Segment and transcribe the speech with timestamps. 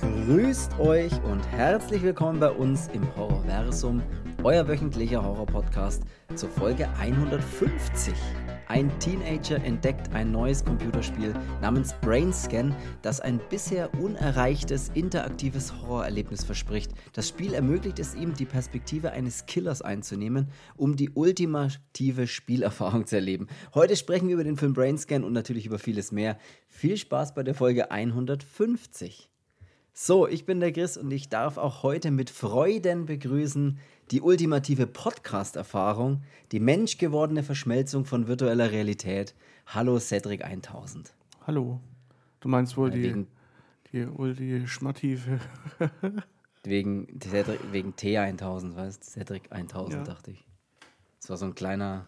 [0.00, 4.02] Grüßt euch und herzlich willkommen bei uns im Horrorversum,
[4.42, 6.04] euer wöchentlicher Horror-Podcast
[6.36, 8.14] zur Folge 150.
[8.68, 16.92] Ein Teenager entdeckt ein neues Computerspiel namens Brainscan, das ein bisher unerreichtes interaktives Horrorerlebnis verspricht.
[17.12, 20.48] Das Spiel ermöglicht es ihm, die Perspektive eines Killers einzunehmen,
[20.78, 23.48] um die ultimative Spielerfahrung zu erleben.
[23.74, 26.38] Heute sprechen wir über den Film Brainscan und natürlich über vieles mehr.
[26.68, 29.29] Viel Spaß bei der Folge 150.
[29.92, 33.78] So, ich bin der Chris und ich darf auch heute mit Freuden begrüßen
[34.10, 36.22] die ultimative Podcast-Erfahrung,
[36.52, 39.34] die menschgewordene Verschmelzung von virtueller Realität.
[39.66, 41.12] Hallo Cedric 1000.
[41.46, 41.80] Hallo.
[42.40, 43.26] Du meinst wohl Ja, die, wegen-
[43.92, 45.40] die ultimative.
[46.62, 49.10] Wegen, Cedric, wegen T1000, weißt du?
[49.10, 50.02] Cedric 1000, Ja.
[50.04, 50.46] dachte ich.
[51.18, 52.06] Das war so ein kleiner,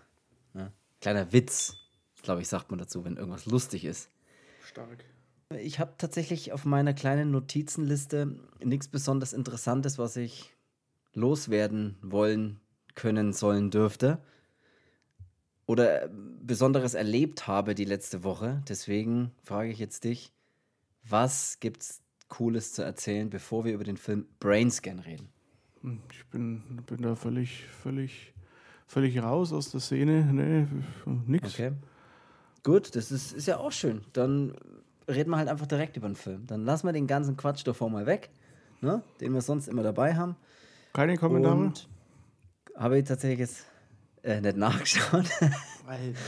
[0.52, 0.70] ne?
[1.00, 1.74] kleiner Witz,
[2.22, 4.10] glaube ich, sagt man dazu, wenn irgendwas lustig ist.
[4.62, 5.06] Stark.
[5.61, 10.55] Ich habe tatsächlich auf meiner kleinen Notizenliste nichts besonders Interessantes, was ich
[11.14, 12.61] loswerden wollen,
[12.94, 14.19] können, sollen, dürfte.
[15.67, 16.09] Oder äh,
[16.42, 18.62] Besonderes erlebt habe die letzte Woche.
[18.69, 20.33] Deswegen frage ich jetzt dich,
[21.05, 25.28] was gibt's Cooles zu erzählen, bevor wir über den Film Brainscan reden?
[25.83, 28.33] Hm, Ich bin, bin da völlig, völlig,
[28.87, 30.25] völlig raus aus der Szene.
[30.33, 30.66] Nee,
[31.27, 31.55] nix.
[31.55, 31.72] Okay.
[32.62, 34.03] Gut, das ist, ist ja auch schön.
[34.12, 34.55] Dann
[35.08, 36.47] reden wir halt einfach direkt über den Film.
[36.47, 38.31] Dann lassen wir den ganzen Quatsch davor mal weg,
[38.81, 39.03] ne?
[39.20, 40.36] den wir sonst immer dabei haben.
[40.92, 41.55] Keine Kommentare?
[41.55, 41.89] Und
[42.77, 43.67] habe ich tatsächlich jetzt
[44.22, 45.27] äh, nicht nachgeschaut.
[45.86, 46.19] Alter.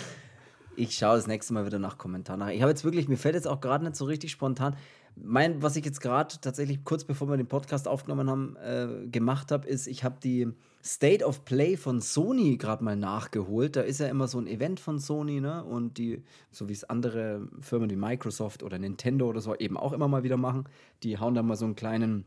[0.76, 2.48] Ich schaue das nächste Mal wieder nach Kommentaren nach.
[2.48, 4.76] Ich habe jetzt wirklich, mir fällt jetzt auch gerade nicht so richtig spontan.
[5.16, 9.52] Mein, was ich jetzt gerade tatsächlich kurz bevor wir den Podcast aufgenommen haben, äh, gemacht
[9.52, 10.48] habe, ist, ich habe die
[10.84, 13.76] State of Play von Sony gerade mal nachgeholt.
[13.76, 15.64] Da ist ja immer so ein Event von Sony, ne?
[15.64, 19.92] Und die, so wie es andere Firmen wie Microsoft oder Nintendo oder so eben auch
[19.92, 20.64] immer mal wieder machen,
[21.02, 22.24] die hauen da mal so einen kleinen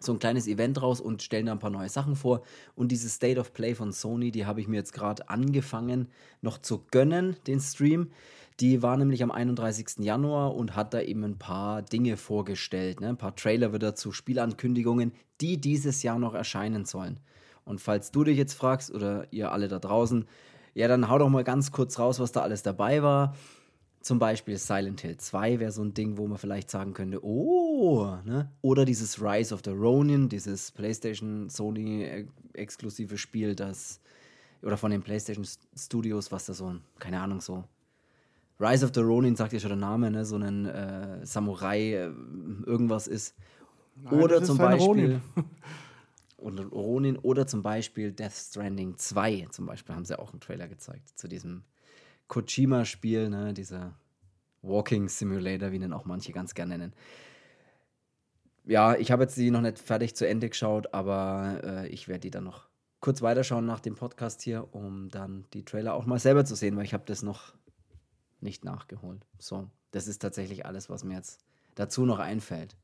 [0.00, 2.42] so ein kleines Event raus und stellen da ein paar neue Sachen vor.
[2.74, 6.08] Und diese State of Play von Sony, die habe ich mir jetzt gerade angefangen
[6.40, 8.10] noch zu gönnen, den Stream.
[8.60, 9.98] Die war nämlich am 31.
[10.04, 13.00] Januar und hat da eben ein paar Dinge vorgestellt.
[13.00, 13.10] Ne?
[13.10, 17.20] Ein paar Trailer wieder zu Spielankündigungen, die dieses Jahr noch erscheinen sollen.
[17.64, 20.24] Und falls du dich jetzt fragst oder ihr alle da draußen,
[20.74, 23.36] ja, dann hau doch mal ganz kurz raus, was da alles dabei war.
[24.00, 28.16] Zum Beispiel Silent Hill 2 wäre so ein Ding, wo man vielleicht sagen könnte, oh,
[28.24, 28.50] ne?
[28.62, 34.00] Oder dieses Rise of the Ronin, dieses PlayStation Sony exklusive Spiel, das
[34.62, 37.64] oder von den PlayStation Studios, was da so, ein- keine Ahnung, so
[38.60, 40.24] Rise of the Ronin sagt ja schon der Name, ne?
[40.24, 42.12] So ein äh, Samurai äh,
[42.66, 43.36] irgendwas ist.
[43.94, 44.86] Nein, oder das ist zum ein Beispiel
[45.36, 45.50] Ronin.
[46.36, 50.68] und Ronin oder zum Beispiel Death Stranding 2 zum Beispiel haben sie auch einen Trailer
[50.68, 51.64] gezeigt zu diesem
[52.28, 53.94] Kojima-Spiel, ne, dieser
[54.62, 56.92] Walking Simulator, wie ihn auch manche ganz gerne nennen.
[58.64, 62.20] Ja, ich habe jetzt die noch nicht fertig zu Ende geschaut, aber äh, ich werde
[62.20, 62.68] die dann noch
[63.00, 66.76] kurz weiterschauen nach dem Podcast hier, um dann die Trailer auch mal selber zu sehen,
[66.76, 67.54] weil ich habe das noch
[68.40, 69.26] nicht nachgeholt.
[69.38, 71.40] So, das ist tatsächlich alles, was mir jetzt
[71.74, 72.76] dazu noch einfällt.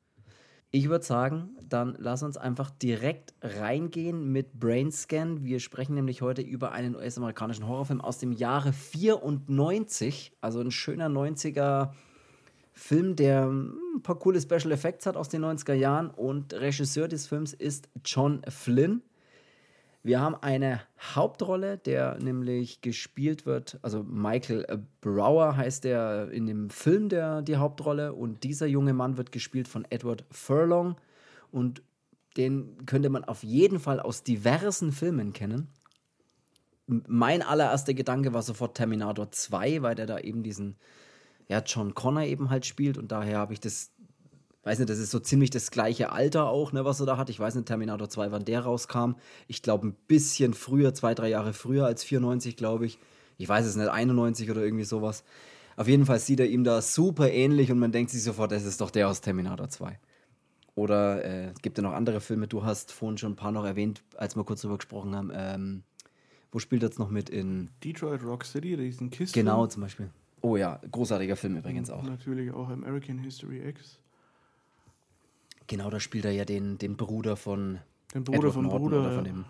[0.71, 5.45] Ich würde sagen, dann lass uns einfach direkt reingehen mit Brainscan.
[5.45, 11.07] Wir sprechen nämlich heute über einen US-amerikanischen Horrorfilm aus dem Jahre 94, also ein schöner
[11.07, 11.93] 90er
[12.73, 17.07] Film, der hm, ein paar coole Special Effects hat aus den 90er Jahren und Regisseur
[17.07, 19.03] des Films ist John Flynn.
[20.05, 20.83] Wir haben eine
[21.15, 27.57] Hauptrolle, der nämlich gespielt wird, also Michael Brower heißt der in dem Film der die
[27.57, 28.13] Hauptrolle.
[28.13, 30.97] Und dieser junge Mann wird gespielt von Edward Furlong.
[31.51, 31.83] Und
[32.37, 35.69] den könnte man auf jeden Fall aus diversen Filmen kennen.
[36.87, 40.77] Mein allererster Gedanke war sofort Terminator 2, weil der da eben diesen
[41.49, 42.99] ja, John Connor eben halt spielt.
[42.99, 43.94] Und daher habe ich das
[44.65, 47.31] weiß nicht, das ist so ziemlich das gleiche Alter auch, ne, was er da hat.
[47.31, 49.15] Ich weiß nicht, Terminator 2, wann der rauskam.
[49.47, 52.99] Ich glaube, ein bisschen früher, zwei, drei Jahre früher als 94, glaube ich.
[53.37, 55.25] Ich weiß es nicht, 91 oder irgendwie sowas.
[55.77, 58.65] Auf jeden Fall sieht er ihm da super ähnlich und man denkt sich sofort, das
[58.65, 59.99] ist doch der aus Terminator 2.
[60.77, 63.65] Oder äh, es gibt ja noch andere Filme, du hast vorhin schon ein paar noch
[63.65, 65.31] erwähnt, als wir kurz drüber gesprochen haben.
[65.35, 65.83] Ähm,
[66.51, 67.71] wo spielt er jetzt noch mit in.
[67.83, 69.33] Detroit Rock City, diesen Kiss.
[69.33, 70.11] Genau, zum Beispiel.
[70.41, 72.03] Oh ja, großartiger Film übrigens auch.
[72.05, 73.99] Natürlich auch American History X.
[75.67, 77.81] Genau, da spielt er ja den, den Bruder von
[78.15, 79.01] Den Bruder Edward vom Norton Bruder.
[79.01, 79.45] Oder von dem,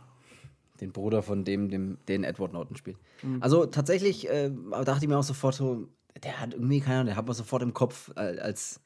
[0.80, 2.98] den Bruder von dem, dem den Edward Norton spielt.
[3.22, 3.42] Mhm.
[3.42, 4.50] Also tatsächlich äh,
[4.84, 5.88] dachte ich mir auch sofort so,
[6.22, 8.80] der hat irgendwie, keine Ahnung, der hat man sofort im Kopf äh, als,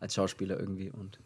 [0.00, 0.90] als Schauspieler irgendwie.
[0.90, 1.20] Und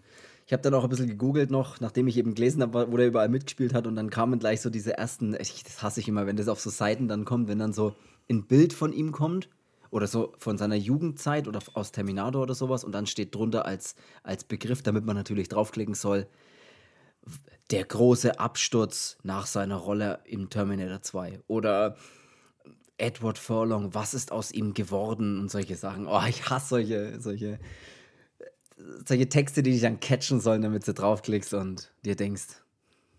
[0.46, 3.06] ich habe dann auch ein bisschen gegoogelt noch, nachdem ich eben gelesen habe, wo der
[3.06, 3.86] überall mitgespielt hat.
[3.86, 6.60] Und dann kamen gleich so diese ersten, ich, das hasse ich immer, wenn das auf
[6.60, 7.94] so Seiten dann kommt, wenn dann so
[8.28, 9.48] ein Bild von ihm kommt
[9.90, 13.94] oder so von seiner Jugendzeit oder aus Terminator oder sowas und dann steht drunter als,
[14.22, 16.26] als Begriff, damit man natürlich draufklicken soll,
[17.70, 21.96] der große Absturz nach seiner Rolle im Terminator 2 oder
[22.98, 26.06] Edward Furlong, was ist aus ihm geworden und solche Sachen.
[26.06, 27.58] Oh, ich hasse solche, solche,
[29.04, 32.62] solche Texte, die dich dann catchen sollen, damit du draufklickst und dir denkst,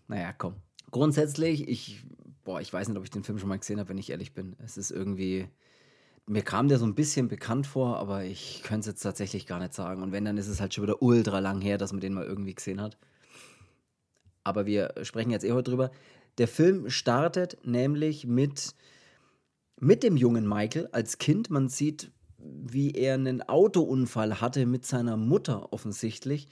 [0.08, 0.56] naja, komm.
[0.90, 2.04] Grundsätzlich, ich,
[2.44, 4.34] boah, ich weiß nicht, ob ich den Film schon mal gesehen habe, wenn ich ehrlich
[4.34, 4.56] bin.
[4.62, 5.48] Es ist irgendwie,
[6.26, 9.58] mir kam der so ein bisschen bekannt vor, aber ich könnte es jetzt tatsächlich gar
[9.58, 10.02] nicht sagen.
[10.02, 12.24] Und wenn, dann ist es halt schon wieder ultra lang her, dass man den mal
[12.24, 12.96] irgendwie gesehen hat.
[14.44, 15.90] Aber wir sprechen jetzt eh heute drüber.
[16.38, 18.74] Der Film startet nämlich mit,
[19.78, 21.50] mit dem jungen Michael als Kind.
[21.50, 26.48] Man sieht, wie er einen Autounfall hatte mit seiner Mutter offensichtlich.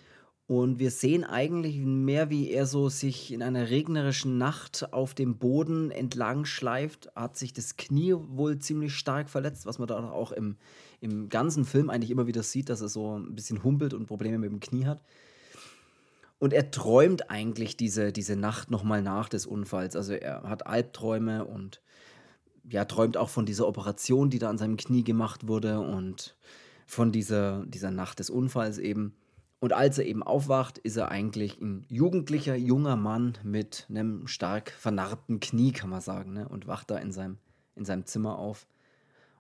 [0.51, 5.39] Und wir sehen eigentlich mehr, wie er so sich in einer regnerischen Nacht auf dem
[5.39, 10.33] Boden entlang schleift, hat sich das Knie wohl ziemlich stark verletzt, was man da auch
[10.33, 10.57] im,
[11.01, 14.39] im ganzen Film eigentlich immer wieder sieht, dass er so ein bisschen humpelt und Probleme
[14.39, 15.05] mit dem Knie hat.
[16.41, 19.95] Und er träumt eigentlich diese, diese Nacht nochmal nach des Unfalls.
[19.95, 21.81] Also er hat Albträume und
[22.69, 26.37] ja, träumt auch von dieser Operation, die da an seinem Knie gemacht wurde und
[26.87, 29.15] von dieser, dieser Nacht des Unfalls eben.
[29.61, 34.71] Und als er eben aufwacht, ist er eigentlich ein jugendlicher, junger Mann mit einem stark
[34.71, 36.49] vernarbten Knie, kann man sagen, ne?
[36.49, 37.37] und wacht da in seinem,
[37.77, 38.67] in seinem Zimmer auf.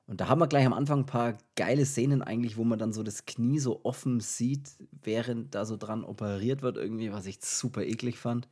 [0.06, 2.92] Und da haben wir gleich am Anfang ein paar geile Szenen eigentlich, wo man dann
[2.92, 4.68] so das Knie so offen sieht,
[5.02, 8.48] während da so dran operiert wird, irgendwie, was ich super eklig fand.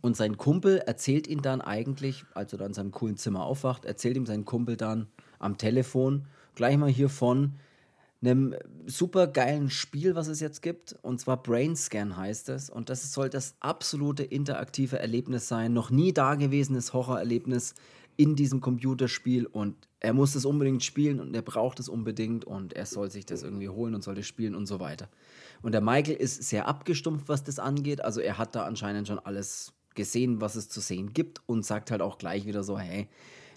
[0.00, 3.84] Und sein Kumpel erzählt ihn dann eigentlich, als er dann in seinem coolen Zimmer aufwacht,
[3.84, 5.08] erzählt ihm sein Kumpel dann
[5.38, 7.54] am Telefon gleich mal hier von
[8.26, 8.54] einem
[8.86, 10.96] super geilen Spiel, was es jetzt gibt.
[11.02, 12.70] Und zwar Brainscan heißt es.
[12.70, 15.72] Und das soll das absolute interaktive Erlebnis sein.
[15.72, 17.74] Noch nie dagewesenes Horrorerlebnis
[18.16, 22.74] in diesem Computerspiel und er muss es unbedingt spielen und er braucht es unbedingt und
[22.74, 25.08] er soll sich das irgendwie holen und soll das spielen und so weiter.
[25.62, 28.02] Und der Michael ist sehr abgestumpft, was das angeht.
[28.02, 31.90] Also er hat da anscheinend schon alles gesehen, was es zu sehen gibt und sagt
[31.90, 33.08] halt auch gleich wieder so, hey,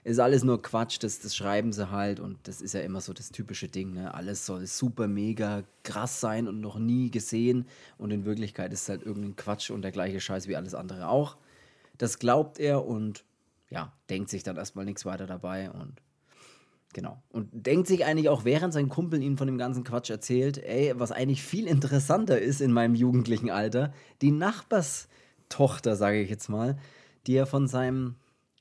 [0.07, 3.11] ist alles nur Quatsch, das, das schreiben sie halt und das ist ja immer so
[3.11, 4.13] das typische Ding, ne?
[4.13, 7.65] Alles soll super mega krass sein und noch nie gesehen
[7.97, 11.09] und in Wirklichkeit ist es halt irgendein Quatsch und der gleiche Scheiß wie alles andere
[11.09, 11.35] auch.
[11.97, 13.25] Das glaubt er und
[13.69, 16.01] ja, denkt sich dann erstmal nichts weiter dabei und
[16.93, 17.21] genau.
[17.29, 20.93] Und denkt sich eigentlich auch, während sein Kumpel ihm von dem ganzen Quatsch erzählt, ey,
[20.95, 26.77] was eigentlich viel interessanter ist in meinem jugendlichen Alter, die Nachbarstochter, sage ich jetzt mal,
[27.25, 28.15] die er von seinem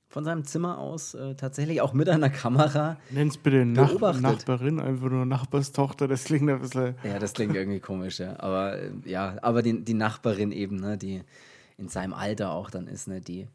[0.08, 5.10] von seinem Zimmer aus äh, tatsächlich auch mit einer Kamera Nenn's bitte Nach Nachbarin, einfach
[5.10, 6.94] nur Nachbarstochter, das klingt ein bisschen...
[7.02, 8.38] Ja, das klingt irgendwie komisch, ja.
[8.38, 11.22] Aber äh, ja, aber die, die Nachbarin eben, ne, die
[11.76, 13.48] in seinem Alter auch dann ist, ne, die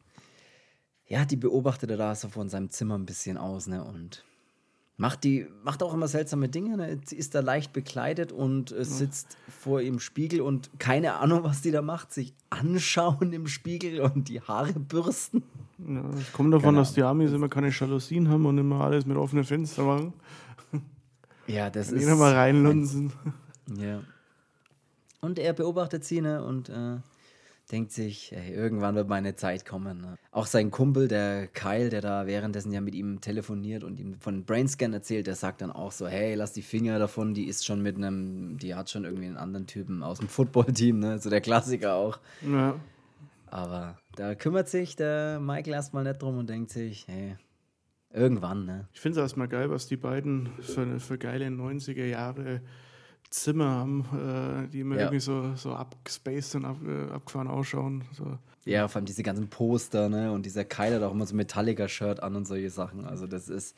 [1.12, 3.83] ja, die beobachtet er da so von seinem Zimmer ein bisschen aus, ne?
[3.83, 4.24] Und
[4.97, 6.99] macht die, macht auch immer seltsame Dinge, ne?
[7.05, 9.53] Sie ist da leicht bekleidet und äh, sitzt ja.
[9.59, 14.29] vor ihrem Spiegel und keine Ahnung, was die da macht, sich anschauen im Spiegel und
[14.29, 15.43] die Haare bürsten.
[15.79, 19.17] Ja, es kommt davon, dass die Amis immer keine Jalousien haben und immer alles mit
[19.17, 20.13] offenen Fenstern machen.
[21.47, 22.03] Ja, das ist.
[22.03, 23.11] Immer mal reinlunzen.
[23.75, 24.01] Ja.
[25.21, 26.45] Und er beobachtet sie, ne?
[26.45, 26.97] Und äh,
[27.71, 30.01] denkt sich, ey, irgendwann wird meine Zeit kommen.
[30.01, 30.18] Ne?
[30.31, 34.44] Auch sein Kumpel, der Kyle, der da währenddessen ja mit ihm telefoniert und ihm von
[34.44, 37.81] Brainscan erzählt, der sagt dann auch so, hey, lass die Finger davon, die ist schon
[37.81, 41.19] mit einem, die hat schon irgendwie einen anderen Typen aus dem Footballteam, ne?
[41.19, 42.19] So der Klassiker auch.
[42.41, 42.75] Ja.
[43.48, 47.36] Aber da kümmert sich der Michael erstmal nicht drum und denkt sich, hey,
[48.13, 48.88] irgendwann, ne?
[48.93, 52.62] Ich finde es erstmal geil, was die beiden für, für geile 90er Jahre
[53.31, 55.01] Zimmer haben, äh, die immer ja.
[55.03, 58.03] irgendwie so, so abgespaced und ab, äh, abgefahren ausschauen.
[58.11, 58.38] So.
[58.65, 60.31] Ja, vor allem diese ganzen Poster, ne?
[60.31, 63.05] Und dieser Keiler hat auch immer so Metallica-Shirt an und solche Sachen.
[63.05, 63.75] Also das ist.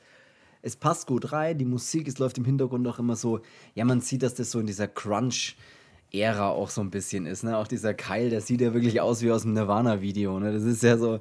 [0.66, 3.42] Es passt gut rein, die Musik, es läuft im Hintergrund auch immer so.
[3.76, 7.58] Ja, man sieht, dass das so in dieser Crunch-Ära auch so ein bisschen ist, ne?
[7.58, 10.54] Auch dieser Keil, der sieht ja wirklich aus wie aus dem Nirvana-Video, ne?
[10.54, 11.20] Das ist ja so,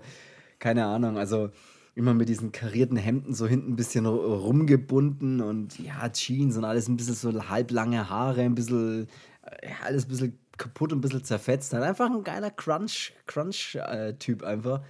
[0.60, 1.50] keine Ahnung, also
[1.94, 6.88] immer mit diesen karierten Hemden so hinten ein bisschen rumgebunden und ja, Jeans und alles
[6.88, 9.08] ein bisschen so halblange Haare, ein bisschen,
[9.44, 11.74] äh, ja, alles ein bisschen kaputt und ein bisschen zerfetzt.
[11.74, 14.82] Einfach ein geiler Crunch, Crunch-Typ einfach.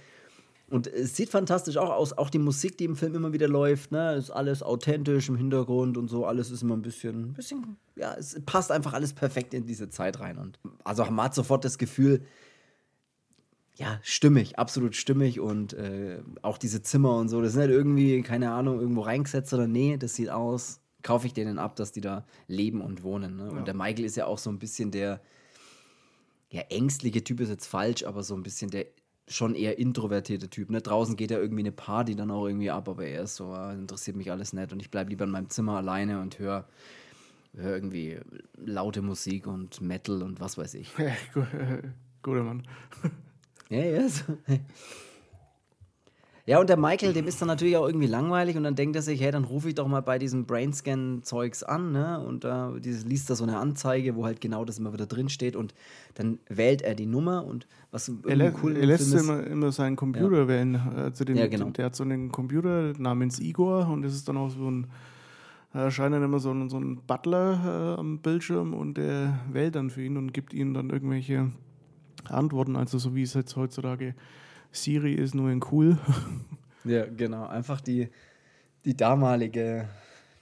[0.69, 2.17] Und es sieht fantastisch auch aus.
[2.17, 5.97] Auch die Musik, die im Film immer wieder läuft, ne, ist alles authentisch im Hintergrund
[5.97, 6.25] und so.
[6.25, 10.19] Alles ist immer ein bisschen, bisschen, ja, es passt einfach alles perfekt in diese Zeit
[10.19, 10.37] rein.
[10.37, 12.25] Und also man hat sofort das Gefühl,
[13.75, 18.21] ja, stimmig, absolut stimmig und äh, auch diese Zimmer und so, das sind halt irgendwie,
[18.21, 22.01] keine Ahnung, irgendwo reingesetzt oder nee, das sieht aus, kaufe ich denen ab, dass die
[22.01, 23.37] da leben und wohnen.
[23.37, 23.49] Ne?
[23.51, 23.57] Ja.
[23.57, 25.21] Und der Michael ist ja auch so ein bisschen der,
[26.49, 28.85] ja, ängstliche Typ ist jetzt falsch, aber so ein bisschen der
[29.27, 30.69] schon eher introvertierter Typ.
[30.69, 30.81] Ne?
[30.81, 33.73] Draußen geht ja irgendwie eine Party dann auch irgendwie ab, aber er ist so, ah,
[33.73, 36.67] interessiert mich alles nicht und ich bleibe lieber in meinem Zimmer alleine und höre
[37.55, 38.19] hör irgendwie
[38.57, 40.91] laute Musik und Metal und was weiß ich.
[42.21, 42.67] Guter Mann.
[43.73, 44.09] ja, ja.
[44.09, 44.23] So.
[46.45, 49.01] Ja, und der Michael, dem ist dann natürlich auch irgendwie langweilig und dann denkt er
[49.01, 52.19] sich, hey, dann rufe ich doch mal bei diesem Brainscan-Zeugs an, ne?
[52.19, 55.29] Und da äh, liest er so eine Anzeige, wo halt genau das immer wieder drin
[55.29, 55.73] steht und
[56.15, 59.95] dann wählt er die Nummer und was er, lä cool er lässt immer, immer seinen
[59.95, 60.47] Computer ja.
[60.49, 60.75] wählen.
[60.75, 61.69] Also den, ja, genau.
[61.69, 64.87] Der hat so einen Computer namens Igor und das ist dann auch so ein
[65.71, 69.75] da erscheint dann immer so ein, so ein Butler äh, am Bildschirm und der wählt
[69.75, 71.51] dann für ihn und gibt ihnen dann irgendwelche
[72.29, 74.15] Antworten, also so wie es jetzt heutzutage
[74.71, 75.97] Siri ist nur in cool.
[76.85, 77.45] Ja, genau.
[77.45, 78.09] Einfach die,
[78.83, 79.87] die damalige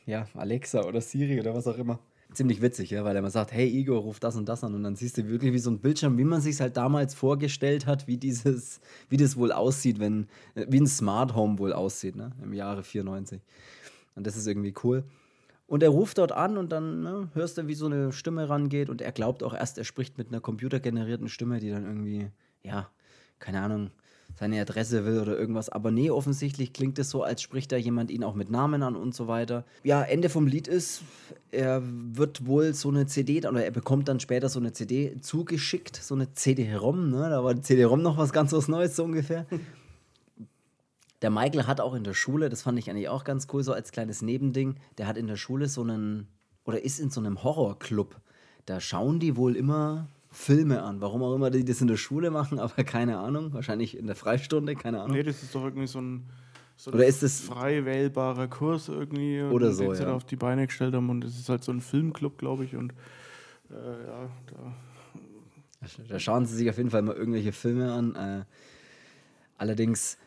[0.07, 1.99] ja, Alexa oder Siri oder was auch immer.
[2.33, 4.83] Ziemlich witzig, ja, weil er immer sagt, hey Igor, ruf das und das an und
[4.83, 8.07] dann siehst du wirklich wie so ein Bildschirm, wie man sich halt damals vorgestellt hat,
[8.07, 12.53] wie dieses, wie das wohl aussieht, wenn, wie ein Smart Home wohl aussieht, ne, im
[12.53, 13.41] Jahre 94.
[14.15, 15.03] Und das ist irgendwie cool.
[15.71, 18.89] Und er ruft dort an und dann ne, hörst du, wie so eine Stimme rangeht
[18.89, 22.29] und er glaubt auch erst, er spricht mit einer computergenerierten Stimme, die dann irgendwie,
[22.61, 22.89] ja,
[23.39, 23.89] keine Ahnung,
[24.35, 25.69] seine Adresse will oder irgendwas.
[25.69, 28.97] Aber nee, offensichtlich klingt es so, als spricht da jemand ihn auch mit Namen an
[28.97, 29.63] und so weiter.
[29.83, 31.03] Ja, Ende vom Lied ist,
[31.51, 35.95] er wird wohl so eine CD, oder er bekommt dann später so eine CD zugeschickt,
[35.95, 37.29] so eine CD-ROM, ne?
[37.29, 39.45] Da war die CD-ROM noch was ganz was Neues, so ungefähr.
[41.21, 43.73] Der Michael hat auch in der Schule, das fand ich eigentlich auch ganz cool, so
[43.73, 46.27] als kleines Nebending, der hat in der Schule so einen,
[46.63, 48.19] oder ist in so einem Horrorclub.
[48.65, 51.01] Da schauen die wohl immer Filme an.
[51.01, 53.53] Warum auch immer die das in der Schule machen, aber keine Ahnung.
[53.53, 55.17] Wahrscheinlich in der Freistunde, keine Ahnung.
[55.17, 56.25] Nee, das ist doch irgendwie so ein,
[56.77, 59.41] so oder ist das frei wählbarer Kurs irgendwie.
[59.43, 60.09] Oder so, den sie ja.
[60.09, 61.09] da auf die Beine gestellt haben.
[61.09, 62.75] Und es ist halt so ein Filmclub, glaube ich.
[62.75, 62.93] Und
[63.69, 64.75] äh, ja, da.
[66.07, 68.15] Da schauen sie sich auf jeden Fall mal irgendwelche Filme an.
[68.15, 68.45] Äh,
[69.57, 70.17] allerdings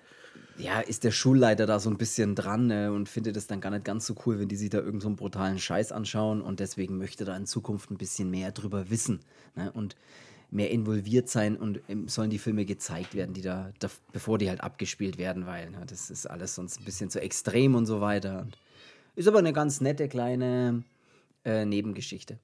[0.57, 3.71] ja, ist der Schulleiter da so ein bisschen dran ne, und findet es dann gar
[3.71, 6.97] nicht ganz so cool, wenn die sich da irgendeinen so brutalen Scheiß anschauen und deswegen
[6.99, 9.21] möchte da in Zukunft ein bisschen mehr drüber wissen
[9.57, 9.97] ne, und
[10.51, 14.61] mehr involviert sein und sollen die Filme gezeigt werden, die da, da bevor die halt
[14.61, 18.43] abgespielt werden, weil ne, das ist alles sonst ein bisschen zu extrem und so weiter.
[18.43, 18.57] Und
[19.17, 20.85] ist aber eine ganz nette kleine
[21.45, 22.39] äh, Nebengeschichte.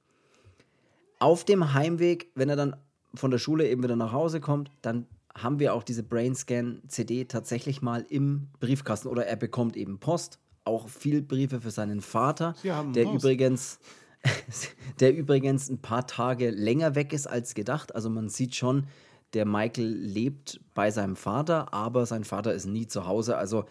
[1.20, 2.76] Auf dem Heimweg, wenn er dann
[3.14, 7.82] von der Schule eben wieder nach Hause kommt, dann haben wir auch diese Brainscan-CD tatsächlich
[7.82, 13.04] mal im Briefkasten oder er bekommt eben Post, auch viel Briefe für seinen Vater, der
[13.04, 13.24] Post.
[13.24, 13.78] übrigens
[15.00, 17.94] der übrigens ein paar Tage länger weg ist als gedacht.
[17.94, 18.86] Also man sieht schon,
[19.34, 23.36] der Michael lebt bei seinem Vater, aber sein Vater ist nie zu Hause.
[23.36, 23.64] Also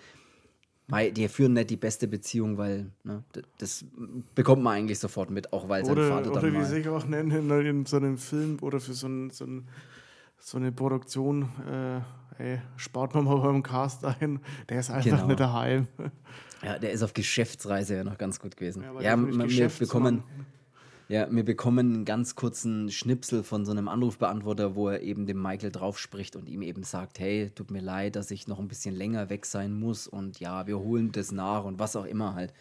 [1.15, 3.23] die führen nicht die beste Beziehung, weil ne,
[3.59, 3.85] das
[4.33, 7.05] bekommt man eigentlich sofort mit, auch weil oder, sein Vater dann Oder wie sie auch
[7.05, 9.67] nennen in so einem Film oder für so ein, so ein
[10.39, 15.27] so eine Produktion, äh, ey, spart man mal beim Cast ein, der ist einfach genau.
[15.27, 15.87] nicht daheim.
[16.63, 18.83] Ja, der ist auf Geschäftsreise ja noch ganz gut gewesen.
[18.83, 20.23] Ja, ja wir bekommen,
[21.07, 25.41] ja, wir bekommen einen ganz kurzen Schnipsel von so einem Anrufbeantworter, wo er eben dem
[25.41, 28.67] Michael drauf spricht und ihm eben sagt, hey, tut mir leid, dass ich noch ein
[28.67, 32.35] bisschen länger weg sein muss und ja, wir holen das nach und was auch immer
[32.35, 32.53] halt.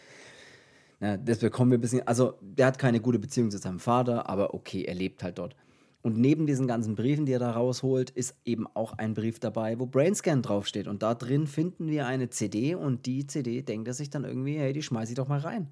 [1.00, 4.28] Ja, das bekommen wir ein bisschen, also der hat keine gute Beziehung zu seinem Vater,
[4.28, 5.54] aber okay, er lebt halt dort.
[6.02, 9.78] Und neben diesen ganzen Briefen, die er da rausholt, ist eben auch ein Brief dabei,
[9.78, 10.86] wo Brainscan draufsteht.
[10.86, 14.56] Und da drin finden wir eine CD und die CD denkt er sich dann irgendwie,
[14.56, 15.68] hey, die schmeiße ich doch mal rein.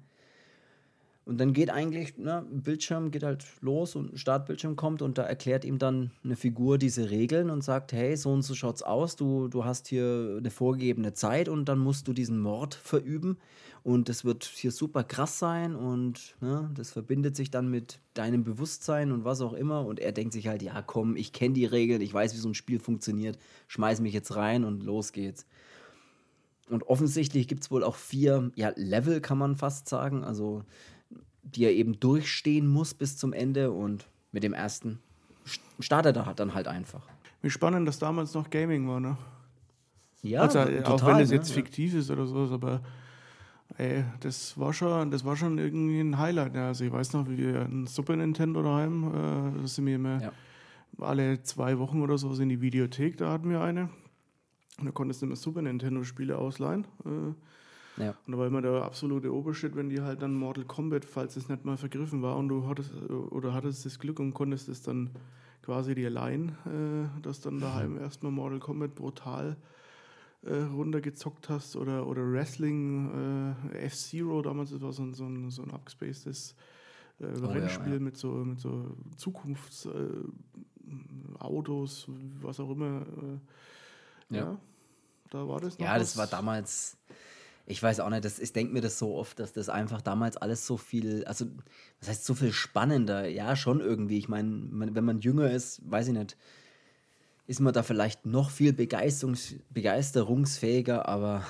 [1.27, 5.65] Und dann geht eigentlich, ne, Bildschirm geht halt los und Startbildschirm kommt und da erklärt
[5.65, 9.49] ihm dann eine Figur diese Regeln und sagt, hey, so und so schaut's aus, du,
[9.49, 13.37] du hast hier eine vorgegebene Zeit und dann musst du diesen Mord verüben
[13.87, 18.43] und das wird hier super krass sein und ne, das verbindet sich dann mit deinem
[18.43, 21.63] Bewusstsein und was auch immer und er denkt sich halt, ja komm, ich kenne die
[21.63, 23.39] Regeln, ich weiß, wie so ein Spiel funktioniert,
[23.69, 25.45] schmeiß mich jetzt rein und los geht's.
[26.69, 30.25] Und offensichtlich gibt es wohl auch vier ja, Level, kann man fast sagen.
[30.25, 30.65] Also
[31.43, 34.99] die er eben durchstehen muss bis zum Ende und mit dem ersten
[35.79, 37.07] startet er dann halt einfach.
[37.41, 39.17] Wie spannend, dass damals noch Gaming war, ne?
[40.23, 41.35] Ja, also, total, auch wenn es ne?
[41.37, 42.81] jetzt fiktiv ist oder so, aber
[43.77, 46.55] ey, das war schon, das war schon irgendwie ein Highlight.
[46.55, 50.21] Also ich weiß noch, wie wir ein Super Nintendo daheim, äh, da sind wir immer
[50.21, 50.31] ja.
[50.99, 53.89] alle zwei Wochen oder so in die Videothek, da hatten wir eine.
[54.79, 56.85] Und da konntest du immer Super Nintendo-Spiele ausleihen.
[57.05, 58.15] Äh, ja.
[58.25, 61.49] Und da war immer der absolute Obershit, wenn die halt dann Mortal Kombat, falls es
[61.49, 65.09] nicht mal vergriffen war und du hattest oder hattest das Glück und konntest es dann
[65.63, 68.01] quasi dir leihen, äh, dass dann daheim mhm.
[68.01, 69.57] erstmal Mortal Kombat brutal
[70.47, 75.49] äh, runtergezockt hast oder, oder Wrestling äh, F-Zero damals, das war so ein, so ein,
[75.51, 76.55] so ein abgespacedes
[77.19, 77.99] äh, oh, Rennspiel ja, ja.
[77.99, 82.11] mit so, mit so Zukunftsautos, äh,
[82.41, 83.01] was auch immer.
[83.01, 84.43] Äh, Ja.
[84.43, 84.59] Ja,
[85.29, 86.97] da war das noch Ja, das was- war damals.
[87.69, 90.37] Ich weiß auch nicht, das, ich denke mir das so oft, dass das einfach damals
[90.37, 91.45] alles so viel, also
[91.99, 93.27] was heißt so viel spannender?
[93.27, 94.17] Ja, schon irgendwie.
[94.17, 96.37] Ich meine, wenn man jünger ist, weiß ich nicht,
[97.47, 101.45] ist man da vielleicht noch viel Begeisterungs, begeisterungsfähiger, aber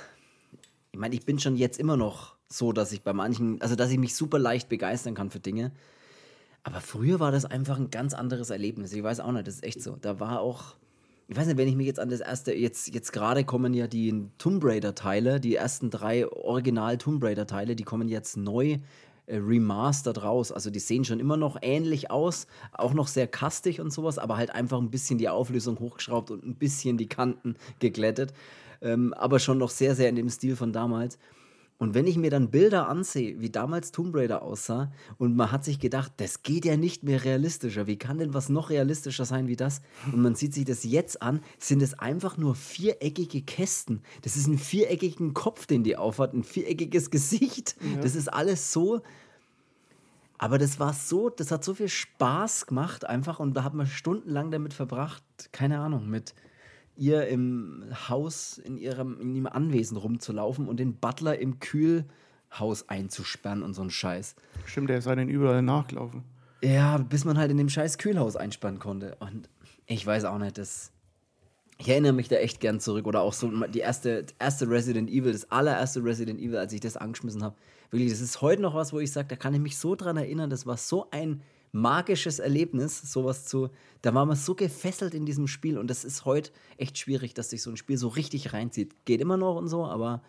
[0.91, 3.91] ich meine, ich bin schon jetzt immer noch so, dass ich bei manchen, also dass
[3.91, 5.71] ich mich super leicht begeistern kann für Dinge.
[6.63, 8.93] Aber früher war das einfach ein ganz anderes Erlebnis.
[8.93, 9.97] Ich weiß auch nicht, das ist echt so.
[9.99, 10.75] Da war auch,
[11.27, 13.87] ich weiß nicht, wenn ich mich jetzt an das erste, jetzt, jetzt gerade kommen ja
[13.87, 18.77] die Tomb Raider-Teile, die ersten drei Original Tomb Raider-Teile, die kommen jetzt neu
[19.35, 20.51] remastered raus.
[20.51, 24.37] Also die sehen schon immer noch ähnlich aus, auch noch sehr kastig und sowas, aber
[24.37, 28.33] halt einfach ein bisschen die Auflösung hochgeschraubt und ein bisschen die Kanten geglättet.
[28.81, 31.17] Ähm, aber schon noch sehr, sehr in dem Stil von damals.
[31.79, 35.63] Und wenn ich mir dann Bilder ansehe, wie damals Tomb Raider aussah, und man hat
[35.63, 37.85] sich gedacht, das geht ja nicht mehr realistischer.
[37.85, 39.81] Wie kann denn was noch realistischer sein wie das?
[40.11, 44.01] Und man sieht sich das jetzt an, sind es einfach nur viereckige Kästen.
[44.23, 47.75] Das ist ein viereckigen Kopf, den die aufhat, ein viereckiges Gesicht.
[48.01, 49.01] Das ist alles so.
[50.39, 53.87] Aber das war so, das hat so viel Spaß gemacht einfach und da hat man
[53.87, 56.35] stundenlang damit verbracht, keine Ahnung, mit
[56.97, 63.63] ihr im Haus, in ihrem, in ihrem Anwesen rumzulaufen und den Butler im Kühlhaus einzusperren
[63.63, 64.35] und so ein Scheiß.
[64.65, 66.23] Stimmt, der ist einen überall nachgelaufen.
[66.63, 69.15] Ja, bis man halt in dem scheiß Kühlhaus einsperren konnte.
[69.19, 69.49] Und
[69.85, 70.91] ich weiß auch nicht, das.
[71.79, 73.05] Ich erinnere mich da echt gern zurück.
[73.05, 76.97] Oder auch so die erste, erste Resident Evil, das allererste Resident Evil, als ich das
[76.97, 77.55] angeschmissen habe.
[77.91, 80.17] Wirklich, das ist heute noch was, wo ich sage, da kann ich mich so dran
[80.17, 81.41] erinnern, das war so ein
[81.77, 83.69] magisches Erlebnis, sowas zu.
[84.01, 87.49] Da war man so gefesselt in diesem Spiel und das ist heute echt schwierig, dass
[87.49, 89.05] sich so ein Spiel so richtig reinzieht.
[89.05, 90.21] Geht immer noch und so, aber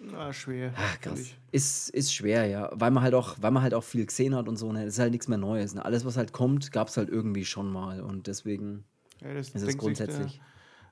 [0.00, 0.72] Na, schwer.
[0.76, 1.26] Ach, krass.
[1.52, 2.70] Ist, ist schwer, ja.
[2.72, 4.84] Weil man halt auch, weil man halt auch viel gesehen hat und so, ne?
[4.84, 5.74] Das ist halt nichts mehr Neues.
[5.74, 5.84] Ne?
[5.84, 8.00] Alles, was halt kommt, gab es halt irgendwie schon mal.
[8.00, 8.84] Und deswegen
[9.20, 10.40] Ja, das ist es grundsätzlich.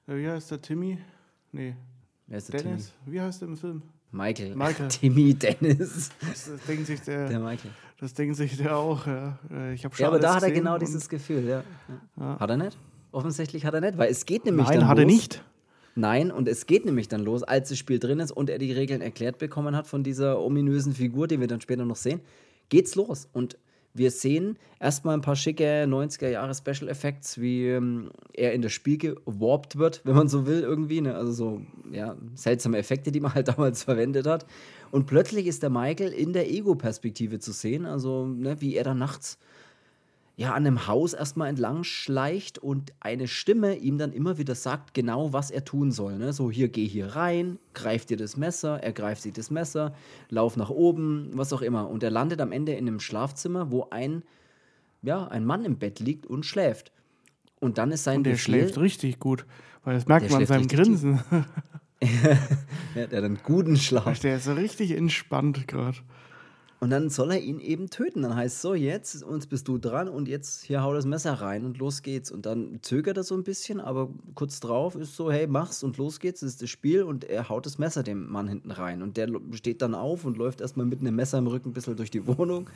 [0.07, 0.99] Der, äh, wie heißt der Timmy?
[1.53, 1.75] Nee,
[2.27, 2.93] Wer ist der Dennis?
[3.07, 3.81] Wie heißt der im Film?
[3.81, 3.93] Timmy?
[4.11, 4.55] Michael.
[4.55, 4.89] Michael.
[4.89, 6.11] Timmy Dennis.
[6.21, 7.71] Das, das denkt sich der, Der Michael.
[8.01, 9.07] Das denkt sich der auch.
[9.07, 11.65] Ja, Äh, ich habe schon Ja, aber da hat er genau dieses Gefühl, ja.
[12.19, 12.39] Ja.
[12.39, 12.77] Hat er nicht?
[13.13, 15.03] Offensichtlich hat er nicht, weil es geht nämlich Nein, dann hat los.
[15.03, 15.45] er nicht.
[15.95, 18.71] Nein, und es geht nämlich dann los, als das Spiel drin ist und er die
[18.71, 22.21] Regeln erklärt bekommen hat von dieser ominösen Figur, die wir dann später noch sehen,
[22.69, 23.29] geht's los.
[23.33, 23.59] Und
[23.95, 28.71] wir sehen erstmal ein paar schicke 90er Jahre Special Effects, wie ähm, er in das
[28.73, 31.01] Spiel gewarpt wird, wenn man so will, irgendwie.
[31.01, 31.17] Ne?
[31.17, 34.47] Also so, ja, seltsame Effekte, die man halt damals verwendet hat.
[34.91, 38.95] Und plötzlich ist der Michael in der Ego-Perspektive zu sehen, also ne, wie er da
[38.95, 39.39] nachts
[40.39, 44.95] ja, an einem Haus erstmal entlang schleicht und eine Stimme ihm dann immer wieder sagt,
[44.95, 46.17] genau was er tun soll.
[46.17, 46.33] Ne?
[46.33, 49.97] So, hier, geh hier rein, greif dir das Messer, er greift sich das Messer,
[50.31, 51.91] lauf nach oben, was auch immer.
[51.91, 54.23] Und er landet am Ende in einem Schlafzimmer, wo ein,
[55.03, 56.93] ja, ein Mann im Bett liegt und schläft.
[57.59, 59.45] Und dann ist sein Und der Befehl, schläft richtig gut.
[59.83, 61.19] Weil das merkt man an seinem Grinsen.
[62.03, 64.21] ja, der hat einen guten Schlaf.
[64.21, 65.99] Der ist so richtig entspannt gerade.
[66.81, 68.23] Und dann soll er ihn eben töten.
[68.23, 71.35] Dann heißt es so, jetzt uns bist du dran und jetzt hier hau das Messer
[71.35, 72.31] rein und los geht's.
[72.31, 75.97] Und dann zögert er so ein bisschen, aber kurz drauf ist so, hey, mach's und
[75.97, 77.03] los geht's, das ist das Spiel.
[77.03, 79.03] Und er haut das Messer dem Mann hinten rein.
[79.03, 81.97] Und der steht dann auf und läuft erstmal mit einem Messer im Rücken ein bisschen
[81.97, 82.71] durch die Wohnung.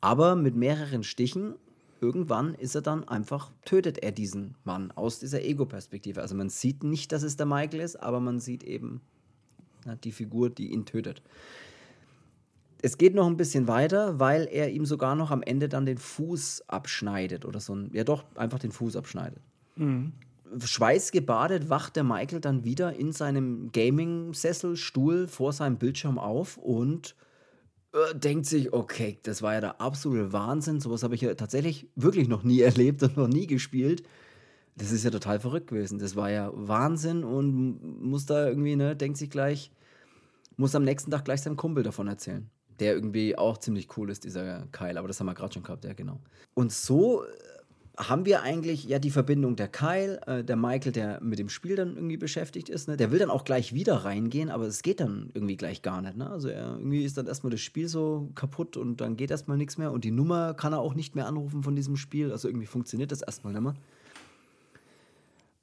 [0.00, 1.54] Aber mit mehreren Stichen,
[2.00, 6.20] irgendwann ist er dann einfach, tötet er diesen Mann aus dieser Ego-Perspektive.
[6.20, 9.00] Also man sieht nicht, dass es der Michael ist, aber man sieht eben
[9.84, 11.22] na, die Figur, die ihn tötet
[12.82, 15.98] es geht noch ein bisschen weiter, weil er ihm sogar noch am Ende dann den
[15.98, 19.40] Fuß abschneidet oder so ein, ja doch, einfach den Fuß abschneidet.
[20.58, 27.16] Schweißgebadet wacht der Michael dann wieder in seinem Gaming-Sessel, Stuhl vor seinem Bildschirm auf und
[28.14, 32.28] denkt sich, okay, das war ja der absolute Wahnsinn, sowas habe ich ja tatsächlich wirklich
[32.28, 34.02] noch nie erlebt und noch nie gespielt.
[34.76, 35.98] Das ist ja total verrückt gewesen.
[35.98, 39.72] Das war ja Wahnsinn und muss da irgendwie, ne, denkt sich gleich,
[40.56, 42.48] muss am nächsten Tag gleich seinem Kumpel davon erzählen.
[42.78, 44.96] Der irgendwie auch ziemlich cool ist, dieser Kyle.
[44.96, 46.20] Aber das haben wir gerade schon gehabt, ja, genau.
[46.54, 47.28] Und so äh,
[47.98, 51.74] haben wir eigentlich ja die Verbindung der Kyle, äh, der Michael, der mit dem Spiel
[51.74, 52.86] dann irgendwie beschäftigt ist.
[52.86, 52.96] Ne?
[52.96, 56.16] Der will dann auch gleich wieder reingehen, aber es geht dann irgendwie gleich gar nicht.
[56.16, 56.30] Ne?
[56.30, 59.78] Also er, irgendwie ist dann erstmal das Spiel so kaputt und dann geht erstmal nichts
[59.78, 59.90] mehr.
[59.90, 62.30] Und die Nummer kann er auch nicht mehr anrufen von diesem Spiel.
[62.30, 63.74] Also irgendwie funktioniert das erstmal nicht mehr.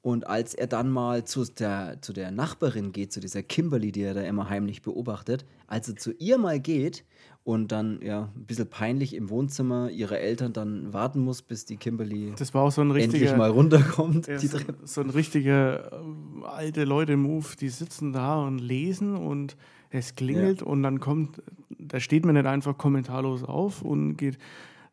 [0.06, 4.02] Und als er dann mal zu der, zu der Nachbarin geht, zu dieser Kimberly, die
[4.02, 7.04] er da immer heimlich beobachtet, als er zu ihr mal geht
[7.42, 11.76] und dann ja ein bisschen peinlich im Wohnzimmer ihre Eltern dann warten muss, bis die
[11.76, 14.28] Kimberly Das war auch so ein endlich mal runterkommt.
[14.28, 19.56] Ja, so, so ein richtiger ähm, alte Leute-Move, die sitzen da und lesen und
[19.90, 21.42] es klingelt und dann kommt,
[21.80, 24.38] da steht man nicht einfach kommentarlos auf und geht,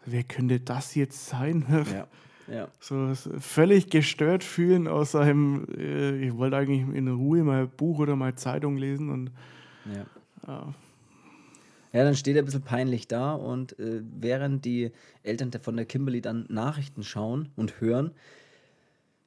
[0.08, 1.67] wer könnte das jetzt sein?
[1.69, 2.08] Ja.
[2.47, 2.67] Ja.
[2.79, 8.15] So völlig gestört fühlen aus seinem, äh, ich wollte eigentlich in Ruhe mal Buch oder
[8.15, 9.32] mal Zeitung lesen und
[9.86, 10.06] Ja.
[10.47, 10.73] ja,
[11.93, 14.91] Ja, dann steht er ein bisschen peinlich da und äh, während die
[15.23, 18.12] Eltern von der Kimberly dann Nachrichten schauen und hören,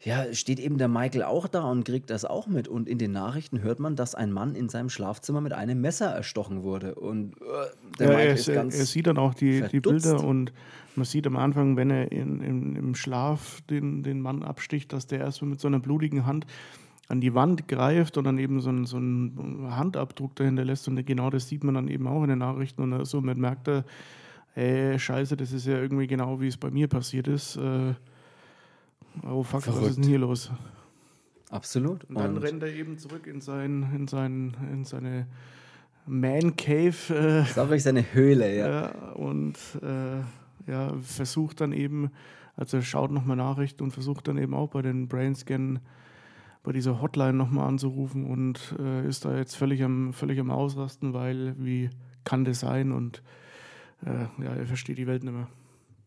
[0.02, 2.68] ja, steht eben der Michael auch da und kriegt das auch mit.
[2.68, 6.06] Und in den Nachrichten hört man, dass ein Mann in seinem Schlafzimmer mit einem Messer
[6.06, 6.94] erstochen wurde.
[6.94, 7.44] Und äh,
[7.98, 8.78] der ja, Michael er, ist ganz.
[8.78, 9.80] er sieht dann auch die, die.
[9.80, 10.52] Bilder und
[10.96, 15.06] man sieht am Anfang, wenn er in, in, im Schlaf den, den Mann absticht, dass
[15.06, 16.46] der erstmal mit so einer blutigen Hand
[17.08, 20.88] an die Wand greift und dann eben so einen, so einen Handabdruck dahinter lässt.
[20.88, 22.82] Und genau das sieht man dann eben auch in den Nachrichten.
[22.82, 23.84] Und somit merkt er,
[24.54, 27.56] ey, scheiße, das ist ja irgendwie genau, wie es bei mir passiert ist.
[27.56, 27.94] Äh,
[29.24, 29.86] oh fuck, was Verrückt.
[29.90, 30.50] ist denn hier los?
[31.50, 32.04] Absolut.
[32.04, 35.26] Und dann Und- rennt er eben zurück in, sein, in, sein, in seine
[36.06, 36.94] Man Cave.
[37.10, 38.68] Äh, Das ist auch wirklich seine Höhle, ja.
[38.68, 40.20] ja, und äh,
[40.70, 42.10] ja, versucht dann eben,
[42.56, 45.80] also er schaut nochmal Nachrichten und versucht dann eben auch bei den Brainscan
[46.64, 51.12] bei dieser Hotline nochmal anzurufen und äh, ist da jetzt völlig am, völlig am Ausrasten,
[51.14, 51.90] weil wie
[52.24, 53.22] kann das sein und
[54.04, 55.46] äh, ja, er versteht die Welt nicht mehr.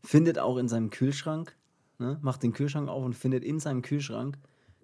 [0.04, 1.56] Findet auch in seinem Kühlschrank,
[2.00, 4.38] ne, macht den Kühlschrank auf und findet in seinem Kühlschrank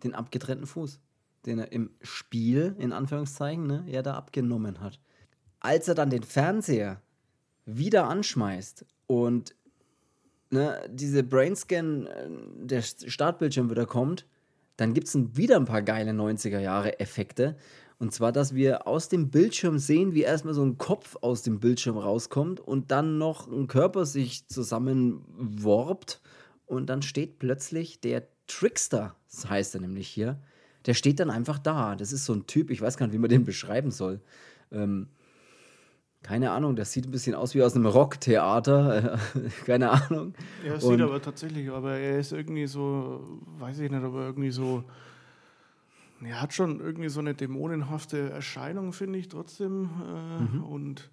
[0.03, 0.99] den abgetrennten Fuß,
[1.45, 4.99] den er im Spiel, in Anführungszeichen, ne, er da abgenommen hat.
[5.59, 7.01] Als er dann den Fernseher
[7.65, 9.55] wieder anschmeißt und
[10.51, 12.29] ne, diese Brainscan, äh,
[12.65, 14.25] der Startbildschirm wieder kommt,
[14.77, 17.55] dann gibt es wieder ein paar geile 90er Jahre Effekte.
[17.97, 21.61] Und zwar, dass wir aus dem Bildschirm sehen, wie erstmal so ein Kopf aus dem
[21.61, 26.21] Bildschirm rauskommt und dann noch ein Körper sich zusammenworbt.
[26.65, 30.39] Und dann steht plötzlich der Trickster, das heißt er nämlich hier,
[30.85, 31.95] der steht dann einfach da.
[31.95, 34.19] Das ist so ein Typ, ich weiß gar nicht, wie man den beschreiben soll.
[34.71, 35.07] Ähm,
[36.21, 39.19] keine Ahnung, das sieht ein bisschen aus wie aus einem Rocktheater.
[39.65, 40.33] keine Ahnung.
[40.65, 44.25] Ja, es Und- sieht aber tatsächlich, aber er ist irgendwie so, weiß ich nicht, aber
[44.25, 44.83] irgendwie so,
[46.23, 49.89] er hat schon irgendwie so eine dämonenhafte Erscheinung, finde ich trotzdem.
[50.01, 51.09] Äh, Und er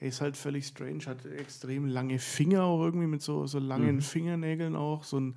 [0.00, 4.76] ist halt völlig strange, hat extrem lange Finger auch irgendwie mit so, so langen Fingernägeln
[4.76, 5.36] auch, so einen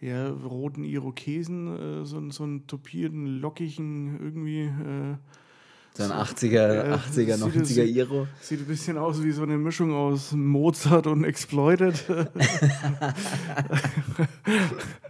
[0.00, 4.62] ja, roten Irokesen, äh, so, einen- so einen topierten, lockigen irgendwie.
[4.62, 5.16] Äh,
[5.92, 8.26] So ein 80er, Ja, 80er, sieht- 90er sieht- Iro.
[8.40, 12.04] Sieht ein bisschen aus wie so eine Mischung aus Mozart und Exploited.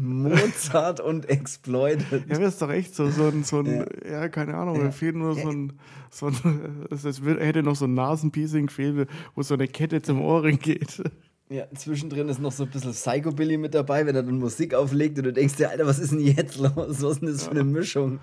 [0.00, 2.28] Mozart und Exploited.
[2.28, 4.28] Ja, das ist doch echt so, so ein, so ein ja.
[4.28, 4.84] keine Ahnung, Ja.
[4.84, 5.72] da fehlt nur so ein,
[6.10, 10.20] so ein es er hätte noch so ein Nasenpiecing gefehlt, wo so eine Kette zum
[10.20, 11.02] Ohrring geht.
[11.48, 15.18] Ja, zwischendrin ist noch so ein bisschen Psychobilly mit dabei, wenn er dann Musik auflegt
[15.18, 16.72] und du denkst dir, Alter, was ist denn jetzt los?
[16.76, 18.20] Was ist denn das für eine Mischung?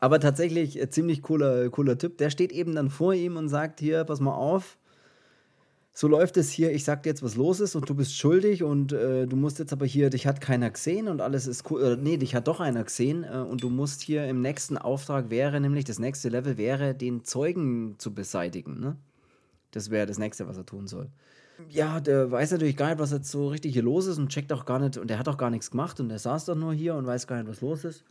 [0.00, 2.18] Aber tatsächlich äh, ziemlich cooler, cooler Typ.
[2.18, 4.78] Der steht eben dann vor ihm und sagt: Hier, pass mal auf.
[5.92, 6.72] So läuft es hier.
[6.72, 9.58] Ich sag dir jetzt, was los ist und du bist schuldig und äh, du musst
[9.58, 11.82] jetzt aber hier, dich hat keiner gesehen und alles ist cool.
[11.82, 15.30] Äh, nee, dich hat doch einer gesehen äh, und du musst hier im nächsten Auftrag
[15.30, 18.78] wäre, nämlich das nächste Level wäre, den Zeugen zu beseitigen.
[18.80, 18.96] Ne?
[19.72, 21.08] Das wäre das nächste, was er tun soll.
[21.68, 24.52] Ja, der weiß natürlich gar nicht, was jetzt so richtig hier los ist und checkt
[24.52, 26.72] auch gar nicht, und der hat auch gar nichts gemacht und der saß doch nur
[26.72, 28.04] hier und weiß gar nicht, was los ist.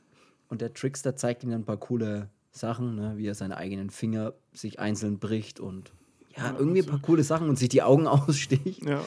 [0.50, 3.90] Und der Trickster zeigt ihm dann ein paar coole Sachen, ne, wie er seine eigenen
[3.90, 5.92] Finger sich einzeln bricht und
[6.40, 8.84] ja, irgendwie ein paar coole Sachen und sich die Augen aussticht.
[8.86, 9.02] Ja.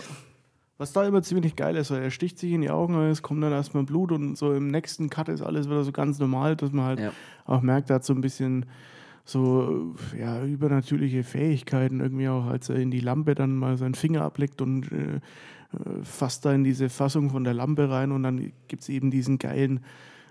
[0.79, 3.43] Was da immer ziemlich geil ist, weil er sticht sich in die Augen, es kommt
[3.43, 6.73] dann erstmal Blut und so im nächsten Cut ist alles wieder so ganz normal, dass
[6.73, 7.13] man halt Ja.
[7.45, 8.67] auch merkt, er hat so ein bisschen
[9.25, 14.23] so ja, übernatürliche Fähigkeiten irgendwie auch, als er in die Lampe dann mal seinen Finger
[14.23, 15.21] ablegt und äh, äh,
[16.03, 19.39] fasst da in diese Fassung von der Lampe rein und dann gibt es eben diesen
[19.39, 19.79] geilen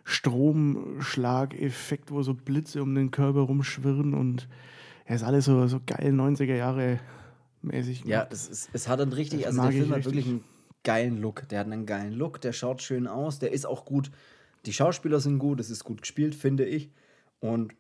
[0.04, 4.48] Stromschlageffekt, wo so Blitze um den Körper rumschwirren und
[5.12, 6.98] er ist alles so, so geil 90er Jahre
[7.62, 8.06] mäßig.
[8.06, 8.32] Ja, gemacht.
[8.32, 10.44] es, ist, es hat einen richtig, Das also der Film hat wirklich einen
[10.86, 11.50] geilen Look.
[11.50, 14.10] Der hat einen geilen Look, der schaut schön aus, der ist auch gut.
[14.66, 16.92] Die Schauspieler sind gut, es ist gut gespielt, finde ich.
[17.42, 17.74] Und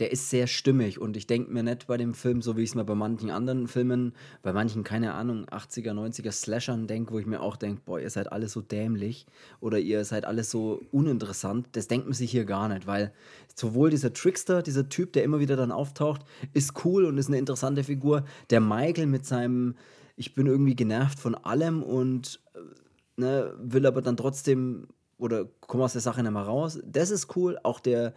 [0.00, 2.70] der ist sehr stimmig und ich denke mir nicht bei dem Film, so wie ich
[2.70, 7.18] es mir bei manchen anderen Filmen, bei manchen, keine Ahnung, 80er, 90er Slashern denke, wo
[7.18, 9.26] ich mir auch denke, boah, ihr seid alle so dämlich
[9.60, 11.68] oder ihr seid alles so uninteressant.
[11.72, 13.12] Das denkt man sich hier gar nicht, weil
[13.54, 16.22] sowohl dieser Trickster, dieser Typ, der immer wieder dann auftaucht,
[16.54, 18.24] ist cool und ist eine interessante Figur.
[18.48, 19.74] Der Michael mit seinem,
[20.16, 24.86] ich bin irgendwie genervt von allem und äh, ne, will aber dann trotzdem
[25.18, 26.80] oder komme aus der Sache nicht mehr raus.
[26.84, 27.58] Das ist cool.
[27.62, 28.14] Auch der,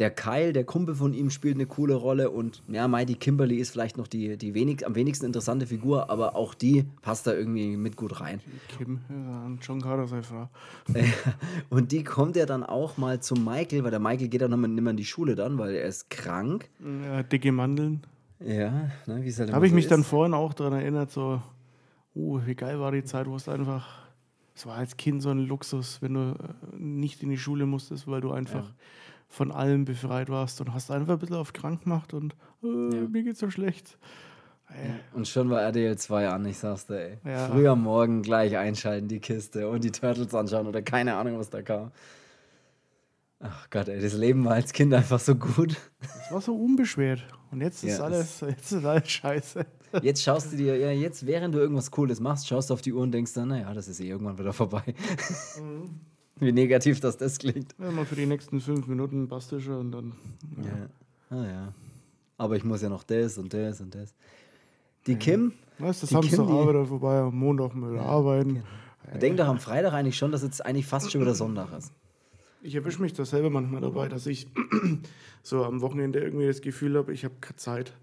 [0.00, 2.30] der Kyle, der Kumpel von ihm, spielt eine coole Rolle.
[2.30, 6.34] Und ja, Mighty Kimberly ist vielleicht noch die, die wenig, am wenigsten interessante Figur, aber
[6.34, 8.40] auch die passt da irgendwie mit gut rein.
[8.76, 9.00] Kim,
[9.60, 10.48] John Carter sei Frau.
[11.68, 14.82] Und die kommt ja dann auch mal zu Michael, weil der Michael geht dann nicht
[14.82, 16.68] mehr in die Schule dann, weil er ist krank.
[17.04, 18.00] Ja, dicke Mandeln.
[18.40, 20.06] Ja, ne, wie es halt Habe ich so mich dann ist.
[20.06, 21.42] vorhin auch daran erinnert, so,
[22.14, 23.86] oh, wie geil war die Zeit, wo es einfach,
[24.54, 28.08] es war als Kind so ein Luxus, wenn du äh, nicht in die Schule musstest,
[28.08, 28.74] weil du einfach Ja.
[29.30, 33.08] Von allem befreit warst und hast einfach ein bisschen auf krank gemacht und äh, Ja.
[33.08, 33.96] mir geht's so schlecht.
[34.68, 37.18] Ey, Und schon war RDL 2 an, ich sag's dir, ey.
[37.24, 37.48] Ja.
[37.48, 41.48] Früh am Morgen gleich einschalten, die Kiste und die Turtles anschauen oder keine Ahnung, was
[41.50, 41.90] da kam.
[43.42, 45.74] Ach Gott, ey, das Leben war als Kind einfach so gut.
[46.26, 47.26] Es war so unbeschwert.
[47.50, 49.64] Und jetzt ist Ja, alles, jetzt ist alles scheiße.
[50.02, 52.92] Jetzt schaust du dir, ja, jetzt, während du irgendwas Cooles machst, schaust du auf die
[52.92, 54.82] Uhr und denkst dann, naja, das ist eh irgendwann wieder vorbei.
[56.46, 57.74] Wie negativ das das klingt.
[57.78, 60.12] Ja, mal für die nächsten fünf Minuten bastische und dann.
[60.64, 61.36] Ja.
[61.36, 61.74] Ah ja.
[62.38, 64.14] Aber ich muss ja noch das und das und das.
[65.06, 68.62] Die Kim, Weißt du, Die Samstag Kim, die- Arbeit vorbei, am Montag mal wieder arbeiten.
[69.20, 71.92] denk doch am Freitag eigentlich schon, dass jetzt eigentlich fast schon wieder Sonntag ist.
[72.62, 74.46] Ich erwische mich da selber manchmal dabei, dass ich
[75.42, 77.94] so am Wochenende irgendwie das Gefühl habe, ich habe keine Zeit.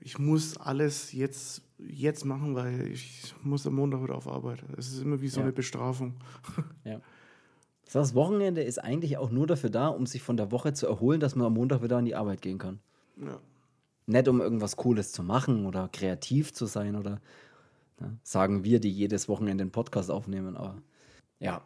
[0.00, 4.64] Ich muss alles jetzt, jetzt machen, weil ich muss am Montag wieder auf Arbeit.
[4.78, 5.44] Es ist immer wie so Ja.
[5.44, 6.14] eine Bestrafung.
[6.84, 7.00] Ja.
[7.92, 11.20] Das Wochenende ist eigentlich auch nur dafür da, um sich von der Woche zu erholen,
[11.20, 12.80] dass man am Montag wieder an die Arbeit gehen kann.
[13.16, 13.40] Ja.
[14.06, 17.20] Nicht um irgendwas Cooles zu machen oder kreativ zu sein oder
[18.00, 20.76] ne, sagen wir, die jedes Wochenende einen Podcast aufnehmen, aber
[21.40, 21.62] ja.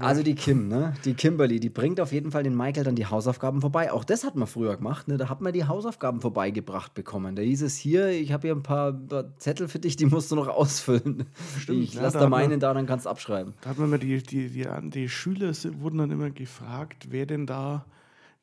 [0.00, 0.92] Also die Kim, ne?
[1.04, 3.90] Die Kimberly, die bringt auf jeden Fall den Michael dann die Hausaufgaben vorbei.
[3.92, 5.16] Auch das hat man früher gemacht, ne?
[5.16, 7.34] Da hat man die Hausaufgaben vorbeigebracht bekommen.
[7.34, 10.30] Da hieß es hier, ich habe hier ein paar, paar Zettel für dich, die musst
[10.30, 11.24] du noch ausfüllen.
[11.58, 13.54] Stimmt, ich ja, lass da da hat man- meinen da, dann kannst du abschreiben.
[13.62, 17.46] Da hat man mal die, die, die, die Schüler wurden dann immer gefragt, wer denn
[17.46, 17.86] da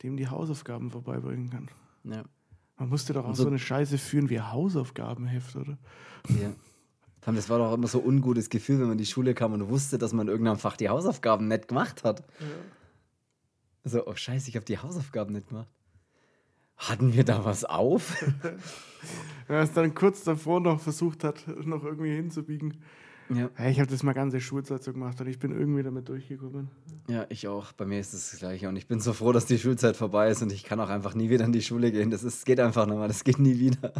[0.01, 1.69] dem die Hausaufgaben vorbeibringen kann.
[2.03, 2.23] Ja.
[2.79, 5.77] Man musste doch auch so- so eine Scheiße führen wie Hausaufgabenheft, oder?
[6.29, 6.49] Ja.
[7.25, 9.69] Das war doch immer so ein ungutes Gefühl, wenn man in die Schule kam und
[9.69, 12.23] wusste, dass man in irgendeinem Fach die Hausaufgaben nicht gemacht hat.
[13.83, 15.69] So, oh Scheiße, ich habe die Hausaufgaben nicht gemacht.
[16.77, 18.21] Hatten wir da was auf?
[19.47, 22.81] Wenn er es dann kurz davor noch versucht hat, noch irgendwie hinzubiegen.
[23.29, 23.49] ja.
[23.57, 26.69] Ja, ich habe das mal ganze Schulzeit so gemacht und ich bin irgendwie damit durchgekommen.
[27.07, 27.71] ja, ich auch.
[27.73, 28.69] Bei mir ist es das Gleiche.
[28.69, 31.13] Und ich bin so froh, dass die Schulzeit vorbei ist und ich kann auch einfach
[31.13, 32.09] nie wieder in die Schule gehen.
[32.09, 33.07] Das ist, geht einfach mehr.
[33.07, 33.93] Das geht nie wieder.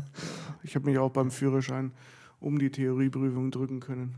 [0.64, 1.92] Ich habe mich auch beim Führerschein
[2.44, 4.16] um die Theorieprüfung drücken können.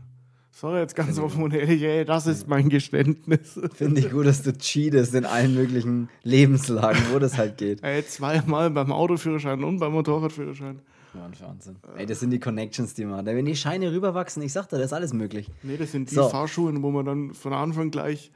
[0.50, 3.60] Sorry, jetzt ganz offen und ehrlich, ey, das ist mein Geständnis.
[3.74, 7.82] Finde ich gut, dass du cheatest in allen möglichen Lebenslagen, wo das halt geht.
[7.82, 10.80] Ey, zweimal beim Autoführerschein und beim Motorradführerschein.
[11.12, 11.76] Wahnsinn.
[11.96, 13.26] Ey, das sind die Connections, die man hat.
[13.26, 15.50] Wenn die Scheine rüberwachsen, ich sag dir, das ist alles möglich.
[15.62, 16.28] Nee, das sind die So.
[16.28, 18.32] Fahrschulen, wo man dann von Anfang gleich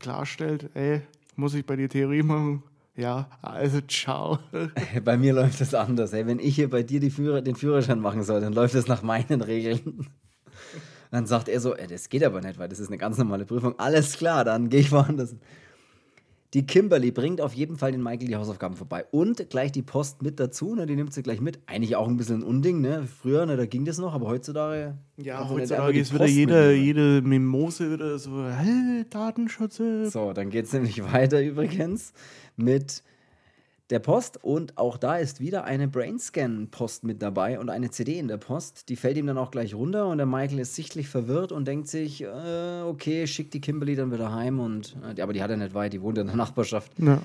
[0.00, 1.00] klarstellt, ey,
[1.36, 2.62] muss ich bei dir Theorie machen?
[2.96, 4.38] Ja, also ciao.
[5.04, 6.12] Bei mir läuft das anders.
[6.12, 6.26] Ey.
[6.26, 9.40] Wenn ich hier bei dir Führer, den Führerschein machen soll, dann läuft es nach meinen
[9.40, 10.06] Regeln.
[11.10, 13.44] Dann sagt er so, ey, das geht aber nicht, weil das ist eine ganz normale
[13.46, 13.78] Prüfung.
[13.78, 15.36] Alles klar, dann gehe ich woanders.
[16.54, 19.04] Die Kimberly bringt auf jeden Fall den Michael die Hausaufgaben vorbei.
[19.10, 21.58] Und gleich die Post mit dazu, ne, die nimmt sie gleich mit.
[21.66, 23.08] Eigentlich auch ein bisschen ein Unding, ne?
[23.08, 24.96] Früher, ne, da ging das noch, aber heutzutage.
[25.16, 26.80] Ja, einfach heutzutage ist wieder mitnehmen.
[26.80, 29.82] jede Mimose wieder so, hey, Datenschutz.
[30.04, 32.12] So, dann geht es nämlich weiter übrigens
[32.56, 33.02] mit
[33.90, 38.28] der Post und auch da ist wieder eine Brainscan-Post mit dabei und eine CD in
[38.28, 38.88] der Post.
[38.88, 41.88] Die fällt ihm dann auch gleich runter und der Michael ist sichtlich verwirrt und denkt
[41.88, 45.58] sich, äh, okay, schickt die Kimberly dann wieder heim und äh, aber die hat er
[45.58, 46.92] nicht weit, die wohnt in der Nachbarschaft.
[46.98, 47.20] Ja.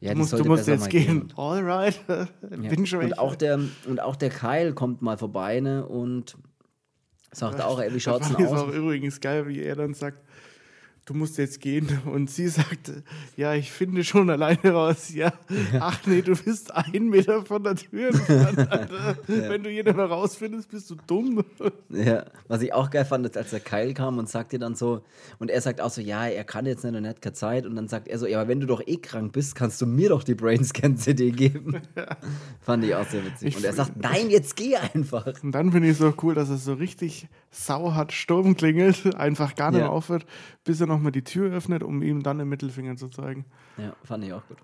[0.00, 1.32] Ja, du musst, du sollte musst besser jetzt mal gehen.
[1.36, 2.00] Alright.
[2.62, 2.70] Ja.
[2.70, 6.36] Bin schon und auch der und auch der Kyle kommt mal vorbei ne, und
[7.32, 8.62] sagt auch, ey, wie schaut's Das denn ist aus?
[8.62, 10.22] auch übrigens geil, wie er dann sagt,
[11.06, 11.88] du musst jetzt gehen.
[12.04, 12.92] Und sie sagt,
[13.36, 15.14] ja, ich finde schon alleine raus.
[15.14, 15.32] Ja,
[15.80, 19.16] ach nee, du bist ein Meter von der Tür entfernt, Alter.
[19.26, 21.44] Wenn du nicht mehr rausfindest, bist du dumm.
[21.88, 25.02] Ja, was ich auch geil fand, ist, als der Kyle kam und sagte dann so,
[25.38, 27.66] und er sagt auch so, ja, er kann jetzt nicht und er hat keine Zeit.
[27.66, 29.86] Und dann sagt er so, ja, aber wenn du doch eh krank bist, kannst du
[29.86, 31.80] mir doch die Brainscan-CD geben.
[32.60, 33.48] Fand ich auch sehr witzig.
[33.48, 35.26] Ich und er sagt, nein, jetzt geh einfach.
[35.42, 39.54] Und dann finde ich es auch cool, dass es so richtig sauhart Sturm klingelt, einfach
[39.54, 39.88] gar nicht Ja.
[39.88, 40.26] aufhört,
[40.64, 43.44] bis er nochmal die Tür öffnet, um ihm dann den Mittelfinger zu zeigen.
[43.78, 44.58] Ja, fand ich auch gut.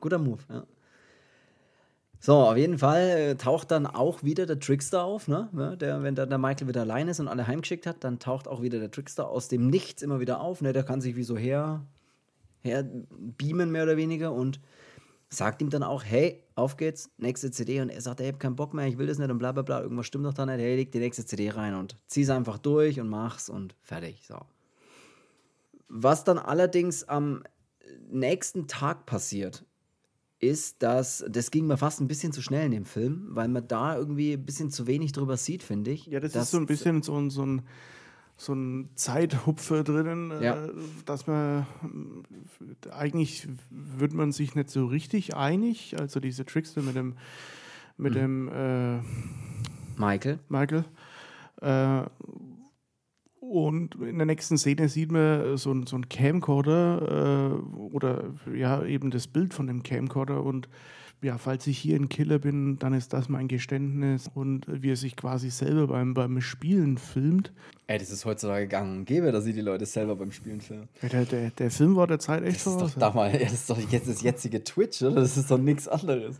[0.00, 0.64] Guter Move, ja.
[2.20, 5.48] So, auf jeden Fall äh, taucht dann auch wieder der Trickster auf, ne?
[5.80, 8.60] Der, wenn dann der Michael wieder allein ist und alle heimgeschickt hat, dann taucht auch
[8.60, 10.72] wieder der Trickster aus dem Nichts immer wieder auf, ne?
[10.72, 11.86] Der kann sich wie so her,
[12.62, 12.84] her
[13.38, 14.60] beamen, mehr oder weniger, und
[15.30, 17.80] sagt ihm dann auch, hey, auf geht's, nächste CD.
[17.80, 19.52] Und er sagt, ey, ich hab keinen Bock mehr, ich will das nicht und bla
[19.52, 22.30] bla bla, irgendwas stimmt doch da nicht, hey, leg die nächste CD rein und zieh's
[22.30, 24.24] einfach durch und mach's und fertig.
[24.26, 24.38] So.
[25.88, 27.42] Was dann allerdings am
[28.10, 29.64] nächsten Tag passiert,
[30.40, 33.66] ist, dass das ging mir fast ein bisschen zu schnell in dem Film, weil man
[33.66, 36.06] da irgendwie ein bisschen zu wenig drüber sieht, finde ich.
[36.06, 37.62] Ja, das ist so ein bisschen so ein, so ein,
[38.36, 40.66] so ein Zeithupfer drinnen, Ja.
[40.66, 40.72] äh,
[41.06, 41.66] dass man
[42.90, 45.96] eigentlich wird man sich nicht so richtig einig.
[45.98, 47.16] Also diese Trickster mit dem,
[47.96, 48.16] mit Mhm.
[48.16, 48.98] dem äh,
[50.00, 50.38] Michael.
[50.48, 50.84] Michael.
[51.60, 52.02] Äh,
[53.50, 58.84] und in der nächsten Szene sieht man so, ein- so einen Camcorder äh, oder ja,
[58.84, 60.42] eben das Bild von dem Camcorder.
[60.42, 60.68] Und
[61.20, 64.30] ja, falls ich hier ein Killer bin, dann ist das mein Geständnis.
[64.32, 67.52] Und wie er sich quasi selber beim, beim Spielen filmt.
[67.88, 70.88] Ey, das ist heutzutage gang und gäbe, dass sie die Leute selber beim Spielen filmen.
[71.02, 73.70] Der, der, der Film war der Zeit echt Das ist doch damals, ja, das ist
[73.70, 75.16] doch jetzt das jetzige Twitch, oder?
[75.16, 76.38] Das ist doch nichts anderes.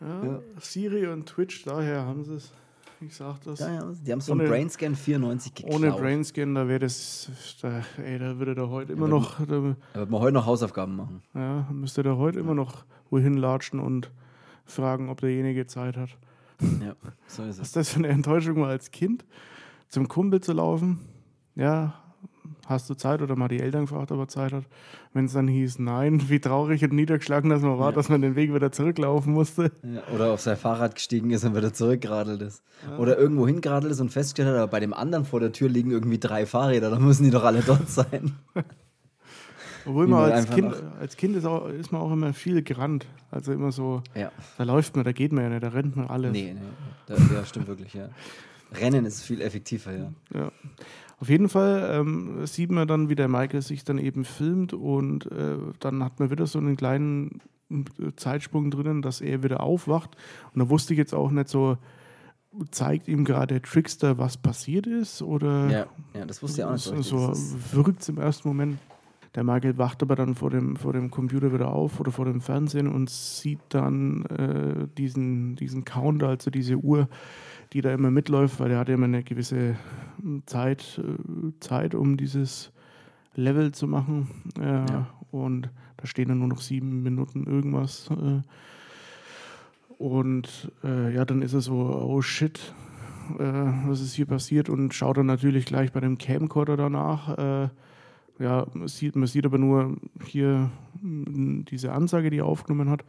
[0.00, 0.40] Ja, Ja.
[0.60, 2.52] Siri und Twitch, daher haben sie es.
[3.06, 3.60] Ich sag das.
[3.60, 5.74] Ja, ja, die haben es von Ohne- Brainscan 94 geklaut.
[5.76, 7.30] Ohne Brainscan, da wäre das,
[7.62, 9.62] da, ey, da würde der heute immer wenn- noch, da,
[9.94, 11.22] wird man heute noch Hausaufgaben machen.
[11.34, 14.10] ja, müsste der heute immer noch wohin latschen und
[14.64, 16.10] fragen, ob derjenige Zeit hat.
[16.60, 16.96] Ja,
[17.28, 17.72] so ist Was es.
[17.72, 19.24] das für eine Enttäuschung war als Kind,
[19.88, 20.98] zum Kumpel zu laufen.
[21.54, 21.94] Ja,
[22.66, 24.64] hast du Zeit oder mal die Eltern gefragt, ob er Zeit hat.
[25.14, 27.96] Wenn es dann hieß, nein, wie traurig und niedergeschlagen das man war, Ja.
[27.96, 29.72] dass man den Weg wieder zurücklaufen musste.
[29.82, 32.62] Ja, oder auf sein Fahrrad gestiegen ist und wieder zurückgeradelt ist.
[32.98, 35.90] Oder irgendwo hingeradelt ist und festgestellt hat, aber bei dem anderen vor der Tür liegen
[35.90, 38.32] irgendwie drei Fahrräder, dann müssen die doch alle dort sein.
[39.86, 43.06] Obwohl Wie man als Kind, als Kind ist, auch, ist man auch immer viel gerannt.
[43.30, 44.30] Also immer so, Ja.
[44.58, 46.32] da läuft man, da geht man ja nicht, da rennt man alles.
[46.32, 46.60] Nee, nee.
[47.06, 48.08] Da, ja, stimmt wirklich, ja.
[48.78, 50.12] Rennen ist viel effektiver, ja.
[50.34, 50.52] Ja.
[51.20, 55.26] Auf jeden Fall ähm, sieht man dann, wie der Michael sich dann eben filmt und
[55.26, 60.16] äh, dann hat man wieder so einen kleinen äh, Zeitsprung drinnen, dass er wieder aufwacht.
[60.54, 61.76] Und da wusste ich jetzt auch nicht so,
[62.70, 66.72] zeigt ihm gerade der Trickster, was passiert ist oder Ja, ja das wusste ich auch
[66.72, 67.32] nicht so so,
[67.72, 68.78] wirkt im ersten Moment.
[69.34, 72.40] Der Michael wacht aber dann vor dem, vor dem Computer wieder auf oder vor dem
[72.40, 77.08] Fernsehen und sieht dann äh, diesen, diesen Counter, also diese Uhr,
[77.72, 79.76] die da immer mitläuft, weil er hat ja immer eine gewisse
[80.20, 82.72] hm, Zeit, äh, Zeit um dieses
[83.34, 84.28] Level zu machen.
[84.58, 85.08] Äh, Ja.
[85.30, 88.08] Und da stehen dann nur noch sieben Minuten irgendwas.
[88.10, 88.40] Äh,
[89.98, 92.72] und ja, dann ist er so, oh shit,
[93.36, 97.72] was ist hier passiert und schaut dann natürlich gleich bei dem Camcorder danach.
[98.38, 100.70] Ja, man sieht, man sieht aber nur hier
[101.02, 103.04] mm, diese Ansage, die er aufgenommen hat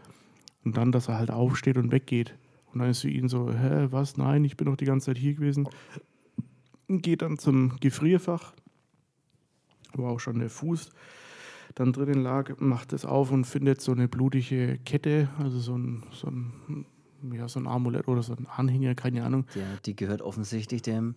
[0.66, 2.36] und dann, dass er halt aufsteht und weggeht.
[2.74, 4.18] Und dann ist für ihn so, hä, was?
[4.18, 5.68] Nein, ich bin doch die ganze Zeit hier gewesen.
[6.88, 8.54] Geht dann zum Gefrierfach,
[9.94, 10.92] wo auch schon der Fuß
[11.76, 16.04] dann drinnen lag, macht es auf und findet so eine blutige Kette, also so ein,
[16.12, 16.86] so ein,
[17.32, 19.46] ja, so ein Amulett oder so ein Anhänger, keine Ahnung.
[19.56, 21.16] Ja, die gehört offensichtlich dem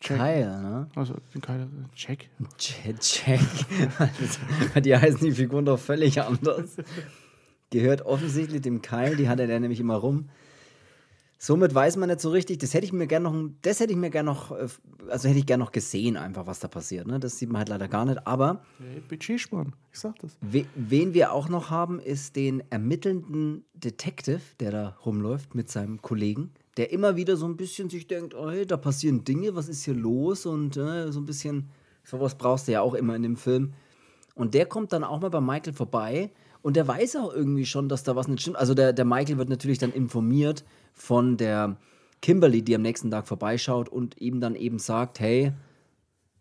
[0.00, 0.16] Check.
[0.16, 0.88] Kyle, ne?
[0.96, 2.30] Also keine Check.
[2.58, 2.98] Check.
[3.00, 3.40] Check.
[4.82, 6.76] die heißen die Figuren doch völlig anders.
[7.70, 10.28] Gehört offensichtlich dem Kyle, die hatte der nämlich immer rum.
[11.44, 13.98] Somit weiß man nicht so richtig, das hätte ich mir gerne noch, das hätte ich
[13.98, 14.68] mir gerne noch, äh,
[15.08, 17.08] also hätte ich gerne noch gesehen, einfach was da passiert.
[17.08, 17.18] Ne?
[17.18, 18.24] Das sieht man halt leider gar nicht.
[18.28, 20.36] Aber Hey, Budgetsparen, ich sag das.
[20.40, 26.00] we, wen wir auch noch haben, ist den ermittelnden Detective, der da rumläuft mit seinem
[26.00, 29.68] Kollegen, der immer wieder so ein bisschen sich denkt, oh, hey, da passieren Dinge, was
[29.68, 30.46] ist hier los?
[30.46, 31.70] Und äh, so ein bisschen,
[32.04, 33.72] sowas brauchst du ja auch immer in dem Film.
[34.36, 36.30] Und der kommt dann auch mal bei Michael vorbei
[36.62, 38.56] und der weiß auch irgendwie schon, dass da was nicht stimmt.
[38.56, 41.76] Also der, der Michael wird natürlich dann informiert von der
[42.20, 45.52] Kimberly, die am nächsten Tag vorbeischaut und ihm dann eben sagt, hey,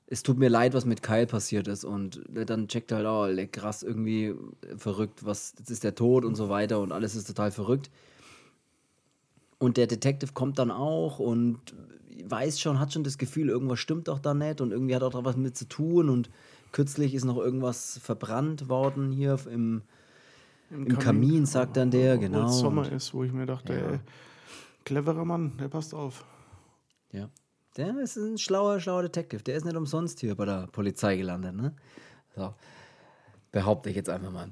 [0.05, 1.83] es tut mir leid, was mit Kyle passiert ist.
[1.83, 3.07] Und dann checkt er halt,
[3.39, 4.35] oh, krass, irgendwie
[4.77, 7.89] verrückt, was, jetzt ist der tot und so weiter und alles ist total verrückt.
[9.57, 11.59] Und der Detective kommt dann auch und
[12.25, 15.11] weiß schon, hat schon das Gefühl, irgendwas stimmt doch da nicht und irgendwie hat auch
[15.11, 16.29] da was mit zu tun und
[16.71, 19.81] kürzlich ist noch irgendwas verbrannt worden hier im,
[20.71, 22.45] im Kamin, sagt dann der, Obwohl genau.
[22.45, 23.79] es Sommer ist, wo ich mir dachte, Ja.
[23.91, 23.99] ey,
[24.85, 26.25] cleverer Mann, der passt auf.
[27.11, 27.29] Ja.
[27.77, 29.43] Der ist ein schlauer, schlauer Detective.
[29.43, 31.73] Der ist nicht umsonst hier bei der Polizei gelandet, ne?
[32.35, 32.53] So.
[33.51, 34.51] Behaupte ich jetzt einfach mal.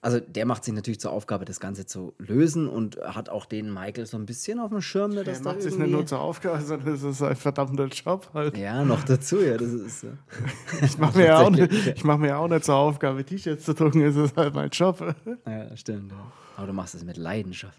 [0.00, 3.72] Also der macht sich natürlich zur Aufgabe, das Ganze zu lösen und hat auch den
[3.74, 6.06] Michael so ein bisschen auf dem Schirm, ne, Der dass da macht sich nicht nur
[6.06, 8.56] zur Aufgabe, sondern es ist ein verdammter Job halt.
[8.56, 10.06] ja, noch dazu, ja, das ist.
[10.82, 13.64] Ich mache mir, ja auch nicht- ich mach mir ja auch nicht zur Aufgabe, T-Shirts
[13.64, 15.02] zu drucken, es ist halt mein Job.
[15.44, 16.12] Ja, stimmt.
[16.12, 16.32] Ja.
[16.56, 17.78] Aber du machst es mit Leidenschaft.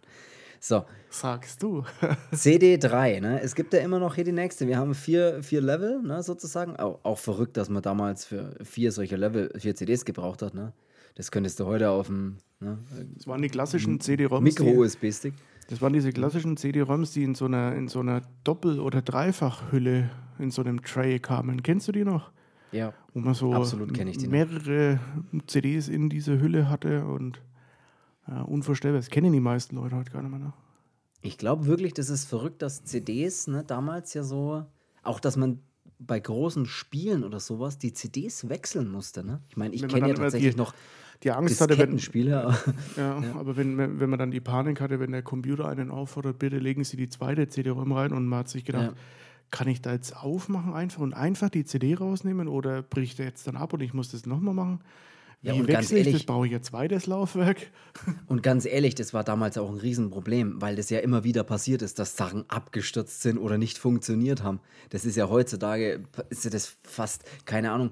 [0.60, 1.86] So, Sagst du.
[2.34, 3.42] CD3, ne?
[3.42, 4.68] Es gibt ja immer noch hier die nächste.
[4.68, 6.76] Wir haben vier, vier Level, ne, sozusagen.
[6.76, 10.74] Auch, auch verrückt, dass man damals für vier solche Level, vier CDs gebraucht hat, ne?
[11.20, 12.78] Das könntest du heute auf dem ne,
[13.16, 14.42] Das waren die klassischen CD-ROMs.
[14.42, 15.34] Micro-USB-Stick.
[15.68, 20.10] Das waren diese klassischen CD-ROMs, die in so einer, in so einer Doppel- oder Dreifachhülle
[20.40, 21.62] in so einem Tray kamen.
[21.62, 22.32] Kennst du die noch?
[22.72, 22.94] Ja.
[23.14, 24.32] Wo man so Absolut kenn ich die noch.
[24.32, 25.02] mehrere
[25.46, 27.42] CDs in dieser Hülle hatte und
[28.26, 29.02] ja, unvorstellbar.
[29.02, 30.40] Das kennen die meisten Leute heute gar nicht mehr.
[30.40, 30.54] Ne?
[31.20, 34.64] Ich glaube wirklich, das ist verrückt, dass CDs, ne, damals ja so,
[35.04, 35.60] auch dass man
[36.00, 39.42] bei großen Spielen oder sowas die CDs wechseln musste, ne?
[39.50, 40.74] Ich meine, ich kenne ja tatsächlich noch
[41.24, 42.58] Die Angst hatte, wenn, aber-
[42.98, 46.40] ja, aber wenn, wenn wenn man dann die Panik hatte, wenn der Computer einen auffordert,
[46.40, 48.94] bitte legen Sie die zweite CD-ROM rein und man hat sich gedacht, Ja.
[49.52, 53.48] kann ich da jetzt aufmachen einfach und einfach die CD rausnehmen oder bricht er jetzt
[53.48, 54.80] dann ab und ich muss das nochmal machen?
[55.42, 56.26] Ja, Wie und ganz wechsle ich ehrlich- das?
[56.26, 57.58] Brauche ich jetzt zweites Laufwerk?
[58.28, 61.82] Und ganz ehrlich, das war damals auch ein Riesenproblem, weil das ja immer wieder passiert
[61.82, 64.60] ist, dass Sachen abgestürzt sind oder nicht funktioniert haben.
[64.90, 67.92] Das ist ja heutzutage, ist ja das fast, keine Ahnung,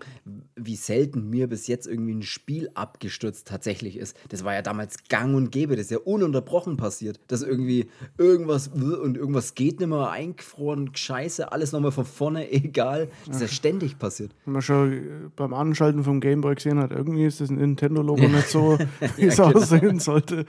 [0.56, 4.16] wie selten mir bis jetzt irgendwie ein Spiel abgestürzt tatsächlich ist.
[4.30, 8.68] Das war ja damals gang und gäbe, das ist ja ununterbrochen passiert, dass irgendwie irgendwas
[8.70, 13.10] und irgendwas geht nicht mehr, eingefroren, scheiße, alles nochmal von vorne, egal.
[13.26, 14.36] Das ist ja ständig passiert.
[14.46, 18.78] Wenn man schon beim Anschalten vom Gameboy gesehen hat, irgendwie ist das Nintendo-Logo nicht so,
[19.18, 19.54] wie es genau.
[19.54, 20.46] aussehen sollte.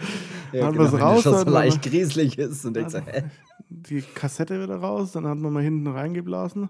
[0.52, 3.02] Ja, hat genau, man es wenn raus, das so leicht grieselig ist und denkst, Ja.
[3.06, 3.24] hä?
[3.70, 6.68] die Kassette wieder raus, dann hat man mal hinten reingeblasen,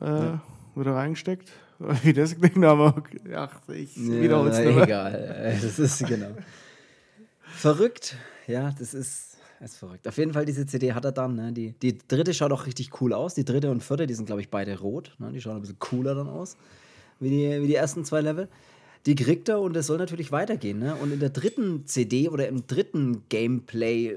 [0.00, 0.32] äh,
[0.74, 1.50] wieder reingesteckt.
[2.02, 4.84] Wie das klingt, aber okay, ach, ich wiederhole es Ja, nicht mehr.
[4.84, 5.14] egal.
[5.14, 6.30] Äh, Das ist genau.
[7.40, 8.16] Verrückt.
[8.46, 10.06] Ja, das ist, ist verrückt.
[10.08, 11.34] Auf jeden Fall, diese CD hat er dann.
[11.36, 11.52] Ne?
[11.52, 13.34] Die, die dritte schaut auch richtig cool aus.
[13.34, 15.14] Die dritte und vierte, die sind, glaube ich, beide rot.
[15.18, 15.30] Ne?
[15.32, 16.56] Die schauen ein bisschen cooler dann aus,
[17.20, 18.48] wie die, wie die ersten zwei Level.
[19.06, 20.78] Die kriegt er und es soll natürlich weitergehen.
[20.78, 20.94] Ne?
[20.96, 24.16] Und in der dritten CD oder im dritten Gameplay,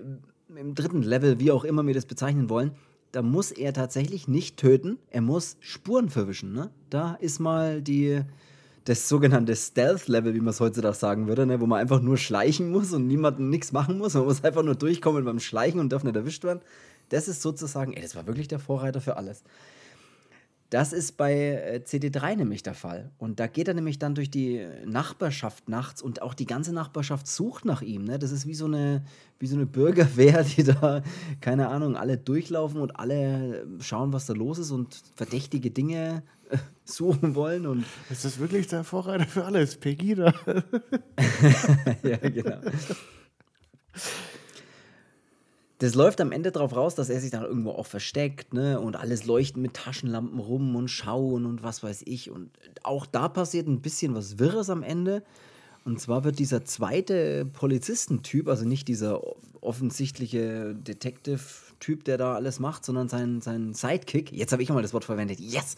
[0.56, 2.72] im dritten Level, wie auch immer wir das bezeichnen wollen,
[3.12, 6.54] da muss er tatsächlich nicht töten, er muss Spuren verwischen.
[6.54, 6.70] Ne?
[6.90, 8.22] Da ist mal die,
[8.86, 11.60] das sogenannte Stealth-Level, wie man es heutzutage sagen würde, ne?
[11.60, 14.14] wo man einfach nur schleichen muss und niemandem nichts machen muss.
[14.14, 16.62] Man muss einfach nur durchkommen beim Schleichen und darf nicht erwischt werden.
[17.10, 19.44] Das ist sozusagen, ey, das war wirklich der Vorreiter für alles.
[20.72, 23.12] Das ist bei äh, CD3 nämlich der Fall.
[23.18, 27.28] Und da geht er nämlich dann durch die Nachbarschaft nachts und auch die ganze Nachbarschaft
[27.28, 28.06] sucht nach ihm.
[28.06, 28.18] Ne?
[28.18, 29.04] Das ist wie so, eine,
[29.38, 31.04] wie so eine Bürgerwehr, die da,
[31.42, 36.58] keine Ahnung, alle durchlaufen und alle schauen, was da los ist und verdächtige Dinge äh,
[36.86, 37.66] suchen wollen.
[37.66, 39.76] Und Ist das wirklich der Vorreiter für alles?
[39.76, 40.34] Pegida.
[42.02, 42.62] ja, genau.
[45.82, 48.80] Das läuft am Ende darauf raus, dass er sich dann irgendwo auch versteckt, ne?
[48.80, 52.30] Und alles leuchten mit Taschenlampen rum und schauen und was weiß ich.
[52.30, 52.52] Und
[52.84, 55.24] auch da passiert ein bisschen was Wirres am Ende.
[55.84, 59.22] Und zwar wird dieser zweite Polizistentyp, also nicht dieser
[59.60, 64.94] offensichtliche Detective-Typ, der da alles macht, sondern sein, sein Sidekick, jetzt habe ich mal das
[64.94, 65.78] Wort verwendet, yes!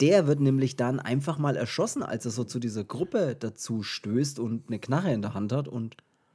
[0.00, 4.38] Der wird nämlich dann einfach mal erschossen, als er so zu dieser Gruppe dazu stößt
[4.38, 5.68] und eine Knarre in der Hand hat.
[5.68, 5.94] Und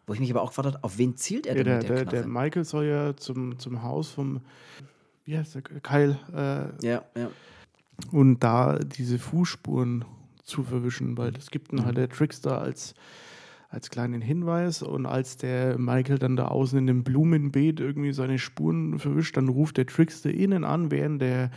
[0.09, 1.83] wo ich mich aber auch gefragt habe, auf wen zielt er Ja, denn der, mit
[1.89, 2.17] der der, Knarre?
[2.17, 4.41] der Michael soll ja zum, zum Haus vom,
[5.25, 6.17] wie heißt der, Kyle,
[6.81, 7.29] äh, ja, ja.
[8.11, 10.03] und da diese Fußspuren
[10.43, 11.79] zu verwischen, weil das gibt Mhm.
[11.79, 12.95] ihn halt der Trickster als,
[13.69, 18.39] als kleinen Hinweis und als der Michael dann da außen in dem Blumenbeet irgendwie seine
[18.39, 21.51] Spuren verwischt, dann ruft der Trickster innen an, während der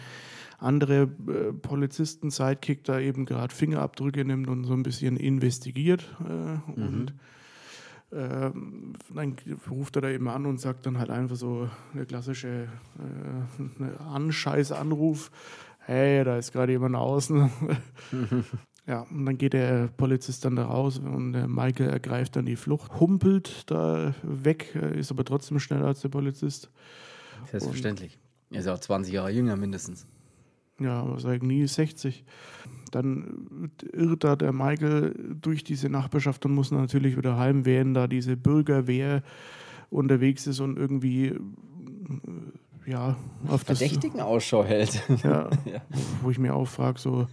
[0.59, 7.11] andere äh, Polizisten-Sidekick da eben gerade Fingerabdrücke nimmt und so ein bisschen investigiert äh, und
[7.11, 7.19] ähm,
[8.13, 9.37] dann
[9.71, 15.31] ruft er da eben an und sagt dann halt einfach so eine klassische äh, Anscheiß-Anruf.
[15.79, 17.51] Hey, da ist gerade jemand außen.
[18.87, 22.57] ja, und dann geht der Polizist dann da raus und der Michael ergreift dann die
[22.57, 26.71] Flucht, humpelt da weg, äh, ist aber trotzdem schneller als der Polizist.
[27.51, 28.19] Selbstverständlich.
[28.51, 30.07] Er ist auch 20 Jahre jünger mindestens.
[30.81, 32.25] Ja, aber sag nie 60.
[32.91, 38.07] Dann irrt da der Michael durch diese Nachbarschaft und muss natürlich wieder heim, während da
[38.07, 39.23] diese Bürgerwehr
[39.91, 41.39] unterwegs ist und irgendwie äh,
[42.87, 43.17] ja
[43.49, 45.03] auf das Verdächtigen Ausschau hält.
[45.23, 45.81] ja, Ja.
[46.23, 47.27] wo ich mir auch frage, so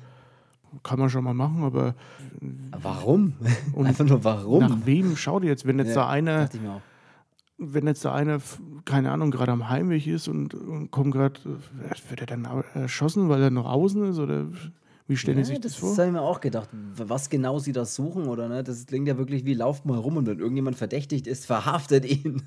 [0.84, 1.96] kann man schon mal machen, aber
[2.82, 3.34] Warum?
[3.74, 4.60] Und Einfach nur warum?
[4.62, 6.82] nach wem schaut ihr jetzt, wenn jetzt Ja, da einer dachte ich mir auch.
[7.60, 11.40] Wenn jetzt da einer, f- keine Ahnung, gerade am Heimweg ist und, und kommt gerade,
[12.10, 14.18] wird er dann erschossen, weil er noch außen ist?
[14.20, 14.46] Oder
[15.08, 15.98] wie stellen Ja, Sie sich das, das vor?
[15.98, 16.70] habe ich mir auch gedacht.
[16.96, 18.64] Was genau sie da suchen oder ne?
[18.64, 22.44] Das klingt ja wirklich wie lauft mal rum und wenn irgendjemand verdächtigt ist, verhaftet ihn.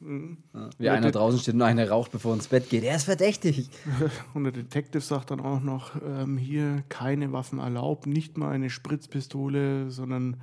[0.00, 2.84] Ja, wie Ja, einer der- draußen steht und einer raucht, bevor er ins Bett geht.
[2.84, 3.68] Er ist verdächtig.
[4.34, 8.70] Und der Detective sagt dann auch noch, ähm, hier keine Waffen erlaubt, nicht mal eine
[8.70, 10.36] Spritzpistole, sondern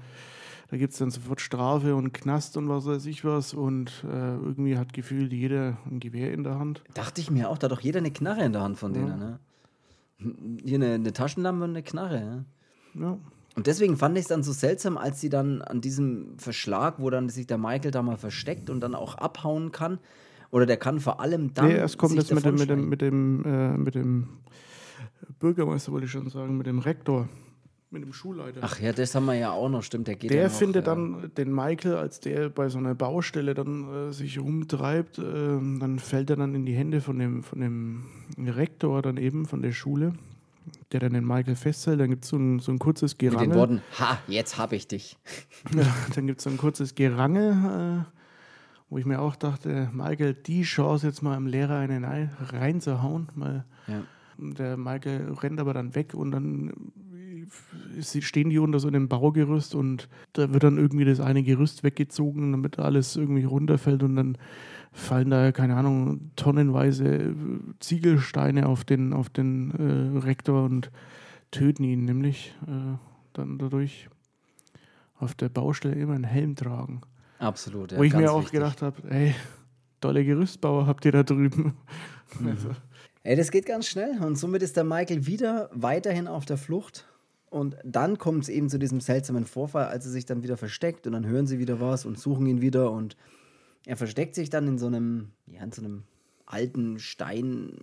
[0.70, 3.54] da gibt es dann sofort Strafe und Knast und was weiß ich was.
[3.54, 6.84] Und äh, irgendwie hat gefühlt jeder ein Gewehr in der Hand.
[6.94, 9.20] Dachte ich mir auch, da hat doch jeder eine Knarre in der Hand von denen.
[9.20, 9.40] Ne?
[10.64, 12.46] Hier eine, eine Taschenlampe und eine Knarre.
[12.96, 13.02] Ja?
[13.02, 13.18] Ja.
[13.56, 17.10] Und deswegen fand ich es dann so seltsam, als sie dann an diesem Verschlag, wo
[17.10, 20.00] dann sich der Michael da mal versteckt und dann auch abhauen kann,
[20.52, 21.68] oder der kann vor allem dann.
[21.68, 24.28] nee, erst kommt das mit dem, mit dem, mit dem, äh, mit dem
[25.40, 27.30] Bürgermeister, wollte ich schon sagen, mit dem Rektor,
[27.96, 28.60] mit dem Schulleiter.
[28.62, 30.08] Ach ja, das haben wir ja auch noch, stimmt.
[30.08, 30.94] Der geht Der noch, findet ja.
[30.94, 35.98] dann den Michael, als der bei so einer Baustelle dann äh, sich rumtreibt, ähm, dann
[36.00, 38.04] fällt er dann in die Hände von dem, von dem
[38.38, 40.14] Rektor dann eben von der Schule,
[40.92, 42.00] der dann den Michael festhält.
[42.00, 43.56] Dann gibt es so ein, so ein kurzes Mit den Gerangel.
[43.58, 45.18] Worten, ha, jetzt hab ich dich.
[45.76, 48.12] Ja, dann gibt es so ein kurzes Gerangel, äh,
[48.90, 53.30] Wo ich mir auch dachte, Michael, die Chance jetzt mal im Lehrer einen reinzuhauen.
[53.34, 54.04] Mal Ja.
[54.38, 56.74] der Michael rennt aber dann weg und dann äh,
[58.02, 62.52] stehen die unter so einem Baugerüst und da wird dann irgendwie das eine Gerüst weggezogen,
[62.52, 64.38] damit alles irgendwie runterfällt und dann
[64.92, 67.34] fallen da, keine Ahnung, tonnenweise äh,
[67.80, 70.90] Ziegelsteine auf den, auf den äh, Rektor und
[71.52, 72.98] töten ihn nämlich äh,
[73.34, 74.10] dann dadurch
[75.18, 77.02] auf der Baustelle immer einen Helm tragen.
[77.40, 77.92] Absolut.
[77.92, 78.54] Ja, Wo ich mir auch wichtig.
[78.54, 79.36] gedacht habe, ey,
[80.02, 81.76] tolle Gerüstbauer habt ihr da drüben.
[82.40, 82.48] Mhm.
[82.50, 82.70] Also,
[83.22, 84.20] Ey, das geht ganz schnell.
[84.22, 87.08] Und somit ist der Michael wieder weiterhin auf der Flucht.
[87.50, 91.08] Und dann kommt es eben zu diesem seltsamen Vorfall, als er sich dann wieder versteckt
[91.08, 93.16] und dann hören sie wieder was und suchen ihn wieder und
[93.86, 96.04] er versteckt sich dann in so einem, ja, in so einem
[96.48, 97.78] alten Stein,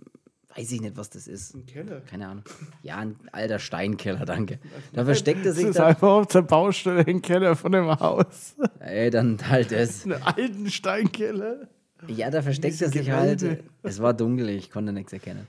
[0.55, 1.55] weiß ich nicht, was das ist.
[1.55, 2.01] Ein Keller.
[2.01, 2.43] Keine Ahnung.
[2.81, 4.59] Ja, ein alter Steinkeller, danke.
[4.93, 5.87] Da versteckt er Das sich ist dann.
[5.87, 8.55] einfach auf der Baustelle ein Keller von dem Haus.
[8.79, 10.03] Ey, dann halt das.
[10.03, 11.67] Einen alten Steinkeller.
[12.07, 13.39] Ja, da versteckt er sich halt.
[13.39, 13.63] Gewölbe.
[13.81, 15.47] Es war dunkel, ich konnte nichts erkennen.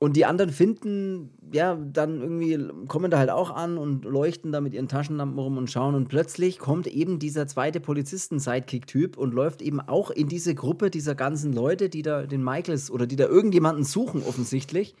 [0.00, 4.60] Und die anderen finden, ja, dann irgendwie kommen da halt auch an und leuchten da
[4.60, 5.96] mit ihren Taschenlampen rum und schauen.
[5.96, 11.16] Und plötzlich kommt eben dieser zweite Polizisten-Sidekick-Typ und läuft eben auch in diese Gruppe dieser
[11.16, 14.94] ganzen Leute, die da den Michaels oder die da irgendjemanden suchen, offensichtlich.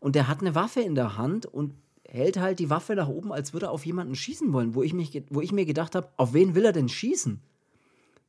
[0.00, 1.74] Und der hat eine Waffe in der Hand und
[2.08, 4.92] hält halt die Waffe nach oben, als würde er auf jemanden schießen wollen, wo ich,
[4.92, 7.40] mich, wo ich mir gedacht habe, auf wen will er denn schießen?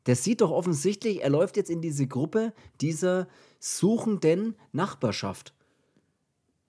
[0.06, 3.28] Der sieht doch offensichtlich, er läuft jetzt in diese Gruppe dieser
[3.60, 5.54] suchenden Nachbarschaft.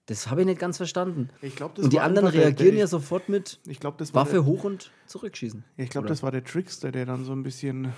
[0.09, 1.29] Das habe ich nicht ganz verstanden.
[1.41, 4.33] Ich glaub, Und die anderen reagieren der- ja sofort mit Ich glaube, das war Waffe
[4.37, 5.63] der, hoch und zurückschießen.
[5.77, 7.93] ich glaube, das war der Trickster, der dann so ein bisschen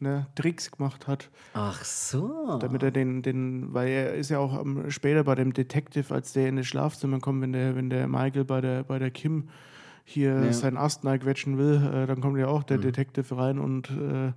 [0.00, 2.58] ne, Tricks gemacht hat, Ach so.
[2.60, 6.32] damit er den, den, weil er ist ja auch am, später bei dem Detective, als
[6.32, 9.48] der in das Schlafzimmer kommt, wenn der, wenn der Michael bei der, bei der Kim
[10.04, 10.40] hier Ja.
[10.40, 10.52] Mhm.
[10.52, 14.32] seinen Ast quetschen will, äh, dann kommt ja auch der Detective rein und äh,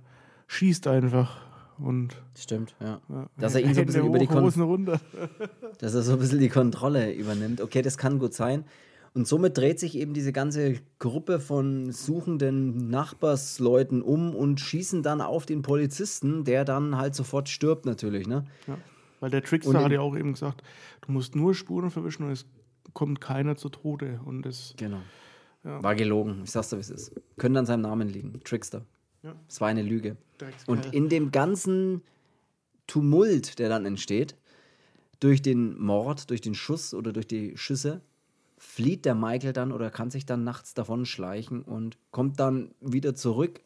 [0.48, 1.36] schießt einfach.
[1.82, 3.00] Und Stimmt, ja.
[3.08, 5.00] ja, Dass er ihn so ein bisschen über die hoch, Kon- Hosen runter.
[5.78, 7.60] Dass er so ein bisschen die Kontrolle übernimmt.
[7.60, 8.64] Okay, das kann gut sein.
[9.14, 15.20] Und somit dreht sich eben diese ganze Gruppe von suchenden Nachbarsleuten um und schießen dann
[15.20, 18.44] auf den Polizisten, der dann halt sofort stirbt natürlich, ne?
[18.68, 18.76] Ja.
[19.18, 20.62] Weil der Trickster hat ja auch eben gesagt,
[21.04, 22.46] du musst nur Spuren verwischen und es
[22.94, 24.20] kommt keiner zu Tode.
[24.24, 25.00] Und das, Genau.
[25.64, 25.82] Ja.
[25.82, 26.40] War gelogen.
[26.44, 27.12] Ich sag's dir, wie es ist.
[27.36, 28.40] Könnte an seinem Namen liegen.
[28.44, 28.82] Trickster.
[29.22, 29.34] Ja.
[29.48, 30.16] Es war eine Lüge.
[30.66, 32.02] Und in dem ganzen
[32.86, 34.36] Tumult, der dann entsteht,
[35.20, 38.00] durch den Mord, durch den Schuss oder durch die Schüsse,
[38.56, 43.14] flieht der Michael dann oder kann sich dann nachts davon schleichen und kommt dann wieder
[43.14, 43.60] zurück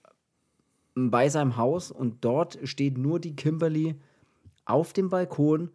[0.95, 3.97] bei seinem Haus und dort steht nur die Kimberly
[4.65, 5.71] auf dem Balkon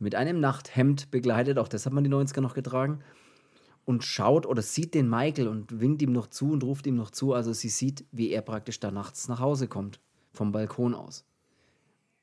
[0.00, 3.00] mit einem Nachthemd begleitet, auch das hat man die 90er noch getragen,
[3.84, 7.10] und schaut oder sieht den Michael und winkt ihm noch zu und ruft ihm noch
[7.10, 7.32] zu.
[7.32, 10.00] Also sie sieht, wie er praktisch da nachts nach Hause kommt,
[10.32, 11.24] vom Balkon aus.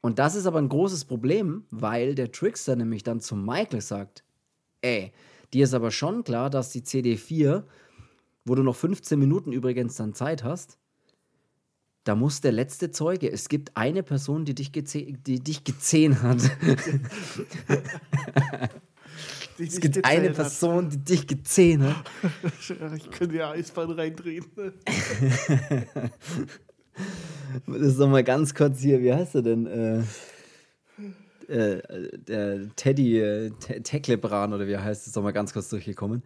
[0.02, 4.24] Und das ist aber ein großes Problem, weil der Trickster nämlich dann zu Michael sagt,
[4.82, 5.12] ey,
[5.54, 7.64] dir ist aber schon klar, dass die CD4,
[8.46, 10.78] wo du noch 15 Minuten übrigens dann Zeit hast,
[12.06, 16.40] da muss der letzte Zeuge, es gibt eine Person, die dich, die dich gezähnt hat.
[19.60, 20.36] Die Es gibt eine gezählt hat.
[20.38, 21.96] Person, die dich gezähnt hat.
[22.98, 24.46] Ich könnte ja Eisbahn reindrehen.
[27.66, 29.66] Das ist noch mal ganz kurz hier, wie heißt er denn?
[29.66, 30.04] Äh,
[31.48, 31.82] äh,
[32.28, 36.24] der Teddy äh, Te- Teklebran oder wie er heißt, ist noch mal ganz kurz durchgekommen.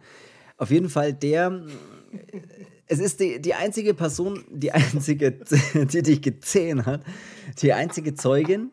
[0.56, 1.62] Auf jeden Fall der,
[2.12, 2.40] äh,
[2.86, 5.32] es ist die, die einzige Person, die einzige,
[5.74, 7.02] die dich gezähnt hat,
[7.62, 8.70] die einzige Zeugin,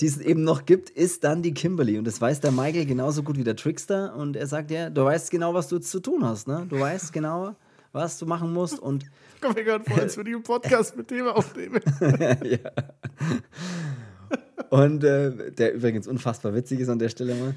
[0.00, 1.98] die es eben noch gibt, ist dann die Kimberly.
[1.98, 4.14] Und das weiß der Michael genauso gut wie der Trickster.
[4.14, 6.48] Und er sagt ja, du weißt genau, was du jetzt zu tun hast.
[6.48, 6.66] Ne?
[6.68, 7.56] Du weißt genau,
[7.92, 8.78] was du machen musst.
[8.78, 9.06] Und
[9.40, 11.80] Komm mir gerade vor, als würde ich einen Podcast mit dem aufnehmen.
[12.44, 12.58] ja.
[14.70, 17.54] Und äh, der übrigens unfassbar witzig ist an der Stelle mal.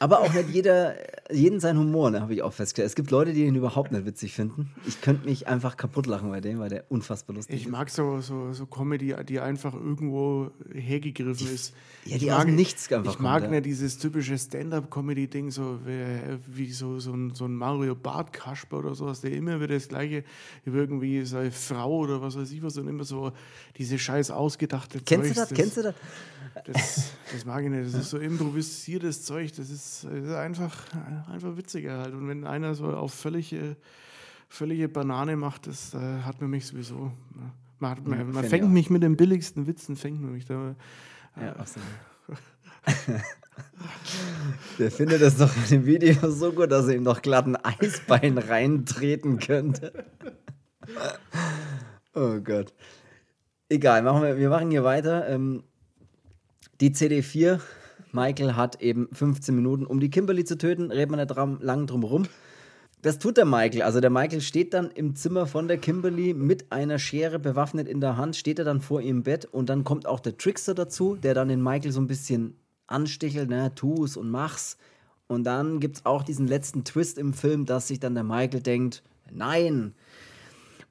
[0.00, 0.94] Aber auch nicht jeder,
[1.30, 2.86] jeden sein Humor, ne, habe ich auch festgestellt.
[2.86, 4.70] Es gibt Leute, die ihn überhaupt nicht witzig finden.
[4.86, 7.70] Ich könnte mich einfach kaputt lachen bei dem, weil der unfassbar lustig Ich ist.
[7.70, 11.74] mag so, so, so Comedy, die einfach irgendwo hergegriffen ist.
[12.06, 13.60] ja, die ich mag, Nichts einfach Ich mag kommt, ja.
[13.60, 18.78] nicht dieses typische Stand-up-Comedy-Ding, so wie, wie so, so, ein, so ein Mario Bart Kasper
[18.78, 20.24] oder sowas, der immer wieder das Gleiche
[20.64, 23.32] über irgendwie seine Frau oder was weiß ich was und immer so
[23.76, 25.58] diese scheiß ausgedachte Kennst du Zeugs, das?
[25.58, 25.94] Kennst du das?
[26.66, 27.86] Das, das mag ich nicht.
[27.86, 29.52] Das ist so improvisiertes Zeug.
[29.56, 30.84] Das ist, das ist einfach,
[31.30, 32.14] einfach witziger halt.
[32.14, 33.76] Und wenn einer so auf völlige,
[34.48, 37.12] völlige Banane macht, das äh, hat man mich sowieso.
[37.34, 37.52] ne.
[37.78, 40.76] Man, hat, man, man fängt mich mit den billigsten Witzen, fängt man mich da.
[41.40, 41.88] Ja, absolut.
[44.78, 47.56] Der findet das doch in dem Video so gut, dass er ihm noch glatt ein
[47.56, 50.04] Eisbein reintreten könnte.
[52.14, 52.74] Oh Gott.
[53.68, 55.28] Egal, machen wir, wir machen hier weiter.
[55.28, 55.62] Ähm,
[56.80, 57.60] die CD4,
[58.12, 61.86] Michael hat eben 15 Minuten, um die Kimberly zu töten, reden wir nicht dran, lang
[61.86, 62.26] drum rum.
[63.02, 63.82] Das tut der Michael.
[63.82, 68.00] Also der Michael steht dann im Zimmer von der Kimberly mit einer Schere bewaffnet in
[68.00, 71.16] der Hand, steht er dann vor ihrem Bett und dann kommt auch der Trickster dazu,
[71.16, 72.56] der dann den Michael so ein bisschen
[72.86, 74.76] anstichelt, ne, tu's und mach's.
[75.28, 78.60] Und dann gibt es auch diesen letzten Twist im Film, dass sich dann der Michael
[78.60, 79.94] denkt, nein,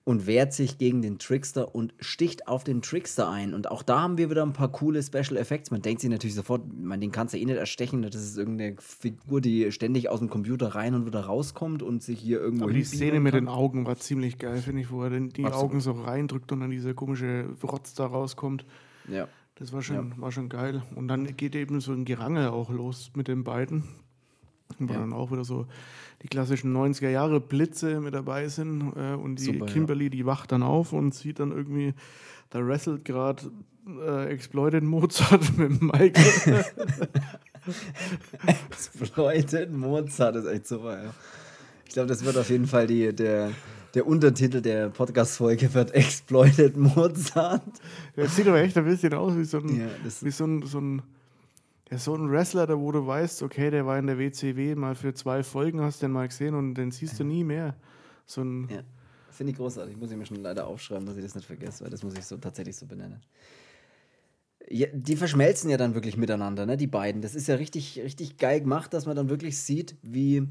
[0.04, 3.54] und wehrt sich gegen den Trickster und sticht auf den Trickster ein.
[3.54, 5.72] Und auch da haben wir wieder ein paar coole Special Effects.
[5.72, 8.02] Man denkt sich natürlich sofort, man, den kannst du eh nicht erstechen.
[8.02, 12.20] Das ist irgendeine Figur, die ständig aus dem Computer rein und wieder rauskommt und sich
[12.20, 12.66] hier irgendwo.
[12.66, 15.54] Aber die Szene mit den Augen war ziemlich geil, finde ich, wo er die Absolut.
[15.54, 18.66] Augen so reindrückt und dann dieser komische Rotz da rauskommt.
[19.08, 19.28] Ja.
[19.56, 20.22] Das war schon, ja.
[20.22, 20.82] war schon geil.
[20.96, 23.84] Und dann geht eben so ein Gerangel auch los mit den beiden.
[24.78, 25.00] Wo ja.
[25.00, 25.66] dann auch wieder so
[26.22, 28.94] die klassischen 90er Jahre Blitze mit dabei sind.
[28.96, 30.10] Äh, und die Super, Kimberly, ja.
[30.10, 31.94] die wacht dann auf und sieht dann irgendwie,
[32.50, 33.52] da wrestelt gerade
[33.88, 36.66] äh, Exploited Mozart mit Michael.
[38.70, 41.14] Exploited Mozart ist echt super, ja.
[41.86, 43.52] Ich glaube, das wird auf jeden Fall die, der,
[43.96, 47.64] der Untertitel der Podcast-Folge wird Exploited Mozart.
[48.16, 49.88] Das sieht aber echt ein bisschen aus wie so ein, ja,
[50.22, 51.02] wie so ein, so ein
[51.90, 54.76] der ist so ein Wrestler, da wo du weißt, okay, der war in der WCW
[54.76, 57.76] mal für zwei Folgen, hast den mal gesehen und den siehst du nie mehr.
[58.26, 58.82] So ein ja,
[59.32, 59.98] finde ich großartig.
[59.98, 62.26] Muss ich mir schon leider aufschreiben, dass ich das nicht vergesse, weil das muss ich
[62.26, 63.22] so tatsächlich so benennen.
[64.70, 67.24] Ja, die verschmelzen ja dann wirklich miteinander, ne, die beiden.
[67.24, 70.48] Das ist ja richtig, richtig geil gemacht, dass man dann wirklich sieht, wie,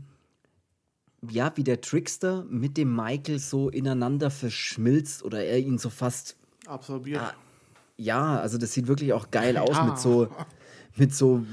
[1.31, 6.37] ja, wie der Trickster mit dem Michael so ineinander verschmilzt oder er ihn so fast
[6.67, 7.21] absorbiert.
[7.21, 7.35] Ah,
[7.97, 10.29] ja, also das sieht wirklich auch geil aus mit so
[10.99, 11.45] mit so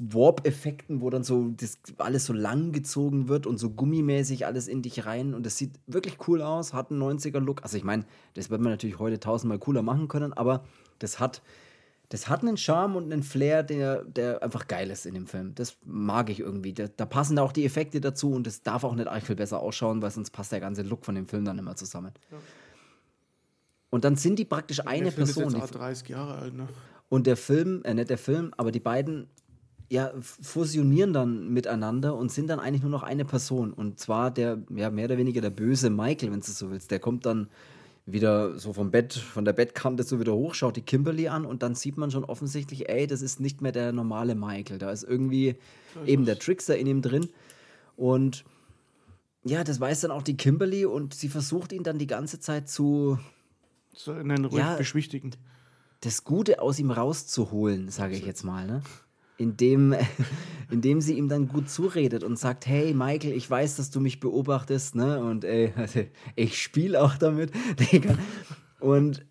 [0.00, 4.82] Warp-Effekten, wo dann so das alles so lang gezogen wird und so gummimäßig alles in
[4.82, 5.34] dich rein.
[5.34, 7.62] Und das sieht wirklich cool aus, hat einen 90er-Look.
[7.62, 8.04] Also ich meine,
[8.34, 10.64] das wird man natürlich heute tausendmal cooler machen können, aber
[10.98, 11.42] das hat,
[12.08, 15.54] das hat einen Charme und einen Flair, der, der einfach geil ist in dem Film.
[15.54, 16.72] Das mag ich irgendwie.
[16.72, 19.60] Da, da passen auch die Effekte dazu und das darf auch nicht arg viel besser
[19.60, 22.12] ausschauen, weil sonst passt der ganze Look von dem Film dann immer zusammen.
[22.30, 22.38] Ja.
[23.90, 25.46] Und dann sind die praktisch eine der Film Person.
[25.54, 26.68] Ist jetzt 30 Jahre alt, ne?
[27.08, 29.28] Und der Film, äh, nicht der Film, aber die beiden
[29.88, 33.72] ja, fusionieren dann miteinander und sind dann eigentlich nur noch eine Person.
[33.72, 36.90] Und zwar der, ja, mehr oder weniger der böse Michael, wenn du so willst.
[36.90, 37.48] Der kommt dann
[38.04, 41.62] wieder so vom Bett, von der Bettkante so wieder hoch, schaut die Kimberly an und
[41.62, 44.78] dann sieht man schon offensichtlich, ey, das ist nicht mehr der normale Michael.
[44.78, 47.28] Da ist irgendwie ist eben der Trickster in ihm drin.
[47.96, 48.44] Und
[49.44, 52.68] ja, das weiß dann auch die Kimberly und sie versucht ihn dann die ganze Zeit
[52.68, 53.18] zu.
[53.94, 55.32] So in den Rücken ja, beschwichtigen
[56.06, 58.80] das Gute aus ihm rauszuholen, sage ich jetzt mal, ne?
[59.38, 59.94] Indem,
[60.70, 64.20] indem sie ihm dann gut zuredet und sagt, hey Michael, ich weiß, dass du mich
[64.20, 65.22] beobachtest, ne?
[65.22, 65.72] Und ey,
[66.36, 67.50] ich spiele auch damit.
[68.80, 69.26] Und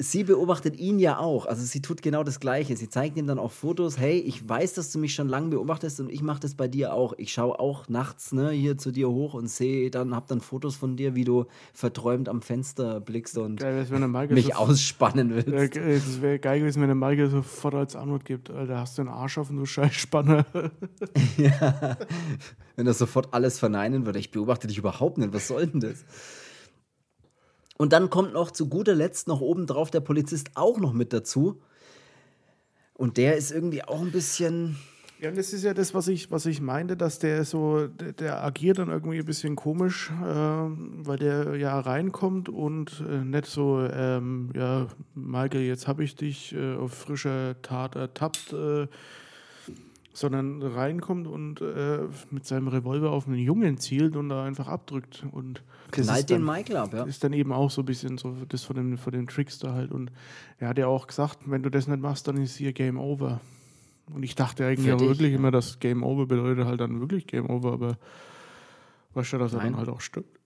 [0.00, 1.46] sie beobachtet ihn ja auch.
[1.46, 2.76] Also sie tut genau das Gleiche.
[2.76, 3.98] Sie zeigt ihm dann auch Fotos.
[3.98, 6.94] Hey, ich weiß, dass du mich schon lange beobachtest und ich mache das bei dir
[6.94, 7.12] auch.
[7.18, 10.74] Ich schaue auch nachts ne, hier zu dir hoch und sehe dann, hab dann Fotos
[10.74, 11.44] von dir, wie du
[11.74, 13.86] verträumt am Fenster blickst und geil,
[14.30, 15.76] mich so ausspannen willst.
[15.76, 19.10] Es wäre geil gewesen, wenn der Michael sofort als Antwort gibt, Alter, hast du einen
[19.10, 20.46] Arsch offen, du Scheißspanner.
[21.36, 21.96] ja.
[22.76, 24.18] Wenn er sofort alles verneinen würde.
[24.18, 25.34] Ich beobachte dich überhaupt nicht.
[25.34, 26.04] Was soll denn das?
[27.80, 31.62] Und dann kommt noch zu guter Letzt noch obendrauf der Polizist auch noch mit dazu.
[32.92, 34.76] Und der ist irgendwie auch ein bisschen.
[35.18, 38.12] Ja, und das ist ja das, was ich, was ich meinte, dass der so, der,
[38.12, 43.46] der agiert dann irgendwie ein bisschen komisch, äh, weil der ja reinkommt und äh, nicht
[43.46, 48.88] so, ähm, ja, Michael, jetzt habe ich dich äh, auf frischer Tat ertappt, äh,
[50.12, 52.00] sondern reinkommt und äh,
[52.30, 55.24] mit seinem Revolver auf einen Jungen zielt und da einfach abdrückt.
[55.30, 57.04] Und Knallt den Michael ab, ja.
[57.04, 59.92] Ist dann eben auch so ein bisschen so das von dem, von dem Trickster halt.
[59.92, 60.10] Und
[60.58, 63.40] er hat ja auch gesagt, wenn du das nicht machst, dann ist hier Game Over.
[64.12, 65.38] Und ich dachte eigentlich auch wirklich ja.
[65.38, 67.98] immer, dass Game Over bedeutet halt dann wirklich Game Over, aber
[69.14, 69.72] weißt du, dass er Nein.
[69.72, 70.40] dann halt auch stirbt.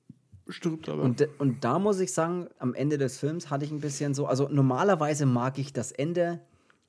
[0.49, 1.03] stirbt aber.
[1.03, 4.27] Und, und da muss ich sagen, am Ende des Films hatte ich ein bisschen so,
[4.27, 6.41] also normalerweise mag ich das Ende,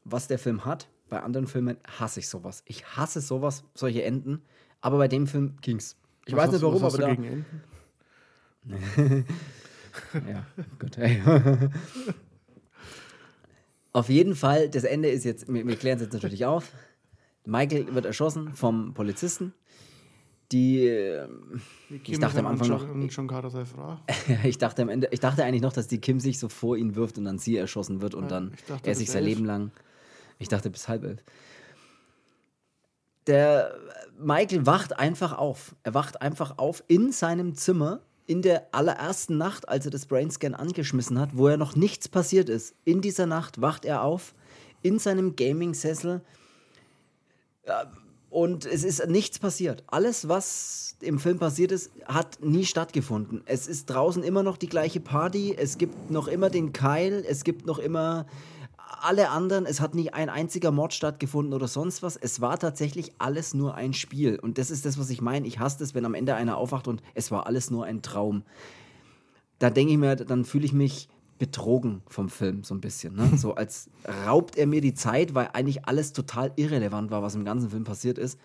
[0.04, 0.90] was der Film hat.
[1.10, 2.64] Bei anderen Filmen hasse ich sowas.
[2.66, 4.42] Ich hasse sowas, solche Enden.
[4.82, 5.98] Aber bei dem Film ging's.
[6.26, 7.10] Ich was weiß nicht warum, aber da.
[7.10, 7.46] Enden?
[10.14, 10.46] ja,
[10.80, 10.98] gut.
[10.98, 11.22] Hey.
[13.94, 16.72] auf jeden Fall, das Ende ist jetzt, wir, wir klären es jetzt natürlich auf.
[17.46, 19.54] Michael wird erschossen vom Polizisten.
[20.52, 20.86] Die,
[21.90, 23.98] die ich dachte am Anfang noch, schon gerade sei Frau.
[24.44, 26.96] ich dachte am Ende, ich dachte eigentlich noch, dass die Kim sich so vor ihn
[26.96, 29.72] wirft und dann sie erschossen wird und ja, dann dachte, er sich sein Leben lang.
[30.40, 31.22] Ich dachte bis halb elf.
[33.28, 33.76] Der
[34.18, 35.76] Michael wacht einfach auf.
[35.84, 40.56] Er wacht einfach auf in seinem Zimmer in der allerersten Nacht, als er das Brainscan
[40.56, 42.76] angeschmissen hat, wo er noch nichts passiert ist.
[42.84, 44.34] In dieser Nacht wacht er auf
[44.82, 46.22] in seinem Gaming-Sessel
[48.30, 49.84] und es ist nichts passiert.
[49.88, 53.42] Alles, was im Film passiert ist, hat nie stattgefunden.
[53.46, 57.44] Es ist draußen immer noch die gleiche Party, es gibt noch immer den Keil, es
[57.44, 58.26] gibt noch immer
[59.02, 62.16] alle anderen, es hat nie ein einziger Mord stattgefunden oder sonst was.
[62.16, 64.40] Es war tatsächlich alles nur ein Spiel.
[64.40, 65.48] Und das ist das, was ich meine.
[65.48, 68.44] Ich hasse es, wenn am Ende einer aufwacht und es war alles nur ein Traum.
[69.60, 73.16] Da denke ich mir, dann fühle ich mich betrogen vom Film, so ein bisschen.
[73.16, 73.32] Ne?
[73.38, 73.90] So als
[74.26, 77.84] raubt er mir die Zeit, weil eigentlich alles total irrelevant war, was im ganzen Film
[77.84, 78.40] passiert ist.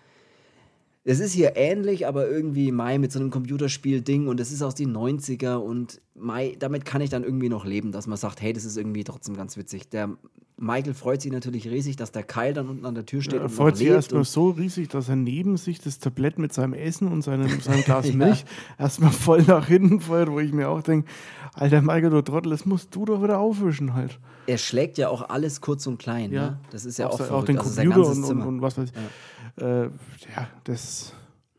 [1.03, 4.75] Es ist hier ähnlich, aber irgendwie Mai mit so einem Computerspiel-Ding und es ist aus
[4.75, 8.53] den 90er und Mai, damit kann ich dann irgendwie noch leben, dass man sagt, hey,
[8.53, 9.89] das ist irgendwie trotzdem ganz witzig.
[9.89, 10.15] Der
[10.61, 13.39] Michael freut sich natürlich riesig, dass der Keil dann unten an der Tür steht.
[13.39, 16.73] Ja, er freut sich erstmal so riesig, dass er neben sich das Tablett mit seinem
[16.73, 18.85] Essen und seinem, seinem Glas Milch ja.
[18.85, 21.09] erstmal voll nach hinten feuert, wo ich mir auch denke,
[21.53, 24.19] Alter Michael, du Trottel, das musst du doch wieder aufwischen halt.
[24.45, 26.31] Er schlägt ja auch alles kurz und klein.
[26.31, 26.51] Ja.
[26.51, 26.59] Ne?
[26.69, 29.61] Das ist ja auch, auch, auch den also Computer und, und, und, was weiß ich.
[29.61, 29.89] Ja, äh,
[30.35, 31.13] ja das.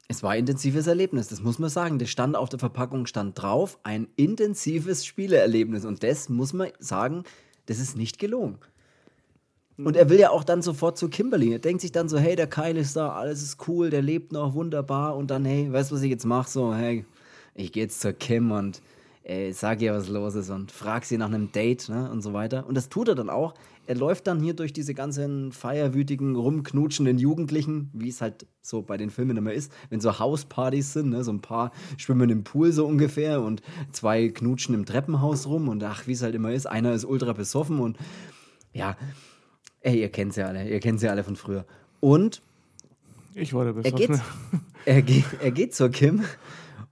[0.06, 1.98] Es war ein intensives Erlebnis, das muss man sagen.
[1.98, 5.84] Das stand auf der Verpackung, stand drauf, ein intensives Spieleerlebnis.
[5.84, 7.24] Und das muss man sagen,
[7.66, 8.58] das ist nicht gelungen.
[9.78, 11.52] Und er will ja auch dann sofort zu Kimberly.
[11.52, 14.32] Er denkt sich dann so, hey, der Kyle ist da, alles ist cool, der lebt
[14.32, 15.16] noch wunderbar.
[15.16, 16.50] Und dann, hey, weißt du, was ich jetzt mache?
[16.50, 17.04] So, hey,
[17.54, 18.82] ich gehe jetzt zur Kim und
[19.24, 22.32] ey, sag ihr, was los ist und frag sie nach einem Date ne, und so
[22.32, 22.66] weiter.
[22.66, 23.54] Und das tut er dann auch.
[23.86, 28.96] Er läuft dann hier durch diese ganzen feierwütigen, rumknutschenden Jugendlichen, wie es halt so bei
[28.96, 32.72] den Filmen immer ist, wenn so Hauspartys sind, ne, so ein paar schwimmen im Pool
[32.72, 36.66] so ungefähr und zwei knutschen im Treppenhaus rum und ach, wie es halt immer ist,
[36.66, 37.96] einer ist ultra besoffen und
[38.72, 38.96] ja,
[39.82, 41.64] ey, ihr kennt sie alle, ihr kennt sie alle von früher.
[42.00, 42.42] Und
[43.34, 43.74] ich wurde.
[43.82, 44.10] Er geht,
[44.84, 46.24] er, geht, er geht zur Kim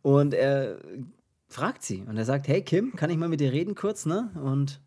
[0.02, 0.78] und er
[1.48, 4.30] fragt sie und er sagt, hey Kim, kann ich mal mit dir reden kurz, ne?
[4.42, 4.80] Und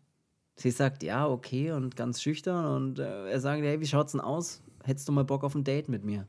[0.56, 4.20] sie sagt, ja, okay und ganz schüchtern und äh, er sagt, hey, wie schaut's denn
[4.20, 4.62] aus?
[4.82, 6.26] Hättest du mal Bock auf ein Date mit mir?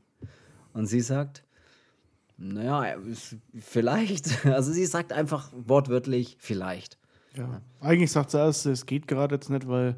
[0.73, 1.43] Und sie sagt,
[2.37, 2.97] naja,
[3.59, 4.45] vielleicht.
[4.45, 6.97] Also sie sagt einfach wortwörtlich, vielleicht.
[7.33, 7.61] Ja, ja.
[7.81, 9.95] eigentlich sagt sie erst, es geht gerade jetzt nicht, weil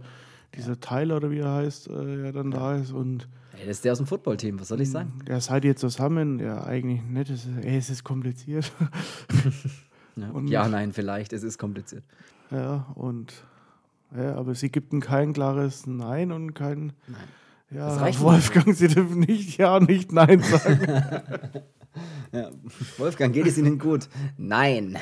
[0.55, 0.79] dieser.
[0.79, 3.93] Tyler oder wie er heißt, äh, ja dann da ist und Ey, das ist der
[3.93, 5.13] aus dem Footballteam, was soll ich sagen?
[5.27, 6.39] Ja, seid ihr zusammen?
[6.39, 7.31] Ja, eigentlich nicht.
[7.31, 8.71] Es ist, ey, es ist kompliziert.
[10.19, 12.03] Ja, und, ja, nein, vielleicht, es ist kompliziert.
[12.49, 13.33] Ja, und
[14.15, 17.27] ja, aber sie gibt ihm kein klares Nein und kein Nein.
[17.69, 20.87] Ja, Wolfgang, Sie dürfen nicht Ja, nicht Nein sagen.
[22.31, 22.49] ja,
[22.97, 24.07] Wolfgang, geht es Ihnen gut?
[24.37, 24.97] Nein.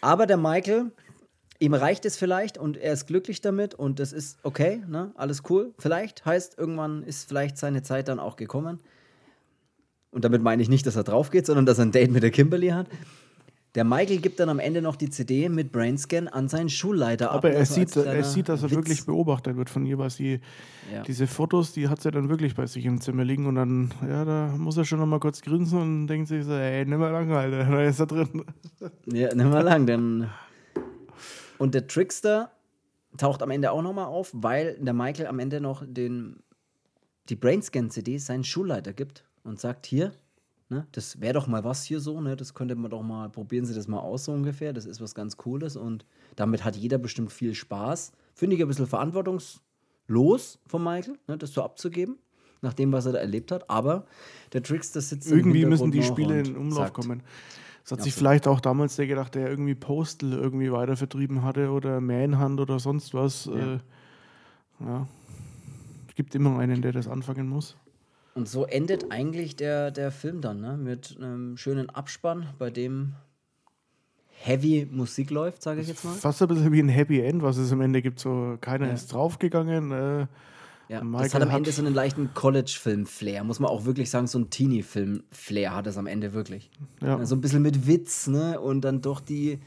[0.00, 0.90] Aber der Michael,
[1.58, 5.12] ihm reicht es vielleicht und er ist glücklich damit und das ist okay, ne?
[5.16, 5.72] alles cool.
[5.78, 8.80] Vielleicht heißt, irgendwann ist vielleicht seine Zeit dann auch gekommen.
[10.10, 12.22] Und damit meine ich nicht, dass er drauf geht, sondern dass er ein Date mit
[12.22, 12.86] der Kimberly hat.
[13.74, 17.34] Der Michael gibt dann am Ende noch die CD mit Brainscan an seinen Schulleiter Aber
[17.34, 17.44] ab.
[17.44, 18.78] Aber er, also sieht, er sieht, dass er Witz.
[18.78, 20.40] wirklich beobachtet wird von ihr, was sie,
[20.92, 21.02] ja.
[21.02, 24.24] diese Fotos, die hat sie dann wirklich bei sich im Zimmer liegen und dann, ja,
[24.24, 27.12] da muss er schon noch mal kurz grinsen und denkt sich so, ey, nimm mal
[27.12, 28.44] lang, Alter, da ist er drin.
[29.06, 30.28] Ja, nimm mal lang, denn.
[31.58, 32.50] Und der Trickster
[33.16, 36.42] taucht am Ende auch noch mal auf, weil der Michael am Ende noch den,
[37.28, 40.12] die Brainscan-CD seinen Schulleiter gibt und sagt, hier,
[40.68, 43.64] ne, das wäre doch mal was hier so, ne, das könnte man doch mal, probieren
[43.64, 46.04] Sie das mal aus so ungefähr, das ist was ganz Cooles und
[46.36, 48.12] damit hat jeder bestimmt viel Spaß.
[48.34, 52.18] Finde ich ein bisschen verantwortungslos von Michael, ne, das so abzugeben,
[52.60, 54.06] nach dem, was er da erlebt hat, aber
[54.52, 57.22] der Trickster sitzt Irgendwie müssen die Spiele in Umlauf kommen.
[57.88, 61.70] Das hat sich vielleicht auch damals der gedacht, der irgendwie Postal irgendwie weiter vertrieben hatte
[61.70, 63.46] oder Manhunt oder sonst was.
[63.46, 63.54] Ja.
[63.54, 63.78] Äh,
[64.80, 65.06] ja.
[66.06, 67.76] Es gibt immer einen, der das anfangen muss.
[68.34, 70.76] Und so endet eigentlich der, der Film dann, ne?
[70.76, 73.14] Mit einem schönen Abspann, bei dem
[74.28, 76.12] heavy Musik läuft, sage ich jetzt mal.
[76.12, 78.20] Fast ein bisschen wie ein Happy End, was es am Ende gibt.
[78.20, 78.92] So, keiner ja.
[78.92, 79.92] ist draufgegangen.
[79.92, 80.26] Äh,
[80.88, 84.38] ja, das hat am Ende so einen leichten College-Film-Flair, muss man auch wirklich sagen, so
[84.38, 86.70] ein Teenie-Film-Flair hat es am Ende wirklich.
[87.02, 87.24] Ja.
[87.26, 88.58] So ein bisschen mit Witz, ne?
[88.58, 89.58] Und dann doch die,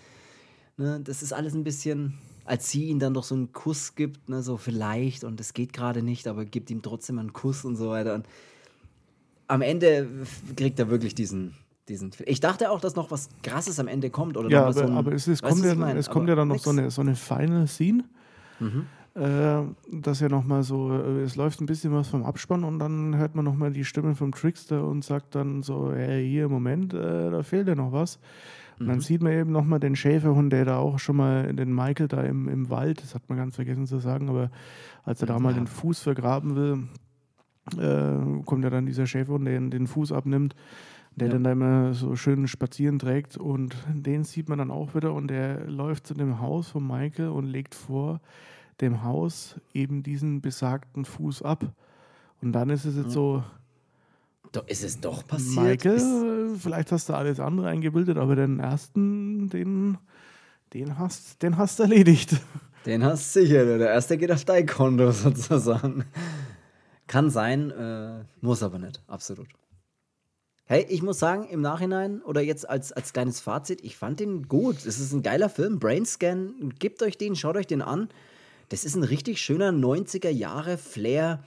[0.77, 4.29] ne, das ist alles ein bisschen, als sie ihn dann doch so einen Kuss gibt,
[4.29, 7.75] ne, so vielleicht, und es geht gerade nicht, aber gibt ihm trotzdem einen Kuss und
[7.75, 8.15] so weiter.
[8.15, 8.25] Und
[9.47, 10.07] am Ende
[10.55, 11.53] kriegt er wirklich diesen,
[11.87, 12.11] diesen.
[12.25, 14.37] Ich dachte auch, dass noch was Krasses am Ende kommt.
[14.37, 16.59] Oder ja, aber, so ein, aber es, es kommt, ja, es kommt ja dann noch
[16.59, 18.05] so eine, so eine Final Scene.
[18.59, 18.87] Mhm.
[19.13, 23.17] Äh, dass ja nochmal so, äh, es läuft ein bisschen was vom Abspann und dann
[23.17, 27.29] hört man nochmal die Stimme vom Trickster und sagt dann so, hey, hier, Moment, äh,
[27.29, 28.19] da fehlt ja noch was.
[28.79, 29.01] Und dann mhm.
[29.01, 32.47] sieht man eben nochmal den Schäferhund, der da auch schon mal, den Michael da im,
[32.47, 34.49] im Wald, das hat man ganz vergessen zu sagen, aber
[35.03, 36.87] als er da mal den Fuß vergraben will,
[37.77, 40.55] äh, kommt ja dann dieser Chef und den, den Fuß abnimmt.
[41.17, 41.33] der Ja.
[41.33, 45.27] dann da immer so schön spazieren trägt und den sieht man dann auch wieder und
[45.27, 48.21] der läuft zu dem Haus von Michael und legt vor
[48.81, 51.65] dem Haus eben diesen besagten Fuß ab.
[52.41, 53.43] Und dann ist es jetzt so,
[54.51, 55.85] Doch, ist es doch passiert?
[55.85, 59.97] Michael, Ist, vielleicht hast du alles andere eingebildet, aber den ersten, den,
[60.73, 62.35] den hast, den hast du erledigt.
[62.85, 63.77] den hast du sicher.
[63.77, 66.05] Der erste geht auf dein Konto sozusagen.
[67.07, 69.01] Kann sein, äh, muss aber nicht.
[69.07, 69.47] Absolut.
[70.65, 74.47] Hey, ich muss sagen, im Nachhinein oder jetzt als, als kleines Fazit, ich fand den
[74.47, 74.77] gut.
[74.85, 75.79] Es ist ein geiler Film.
[75.79, 78.07] Brainscan, gebt euch den, schaut euch den an.
[78.71, 81.43] Das ist ein richtig schöner 90er Jahre Flair.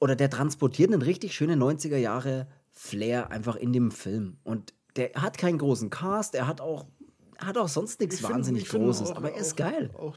[0.00, 4.36] Oder der transportiert einen richtig schönen 90er Jahre Flair einfach in dem Film.
[4.42, 6.86] Und der hat keinen großen Cast, er hat auch,
[7.38, 9.90] hat auch sonst nichts Ich wahnsinnig find Großes, auch- aber er ist auch- geil.
[9.94, 10.16] Auch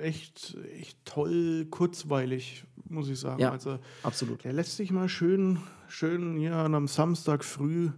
[0.00, 3.40] echt, echt toll, kurzweilig, muss ich sagen.
[3.40, 4.42] Ja, Also, absolut.
[4.42, 7.90] der lässt sich mal schön, schön hier an einem Samstag früh,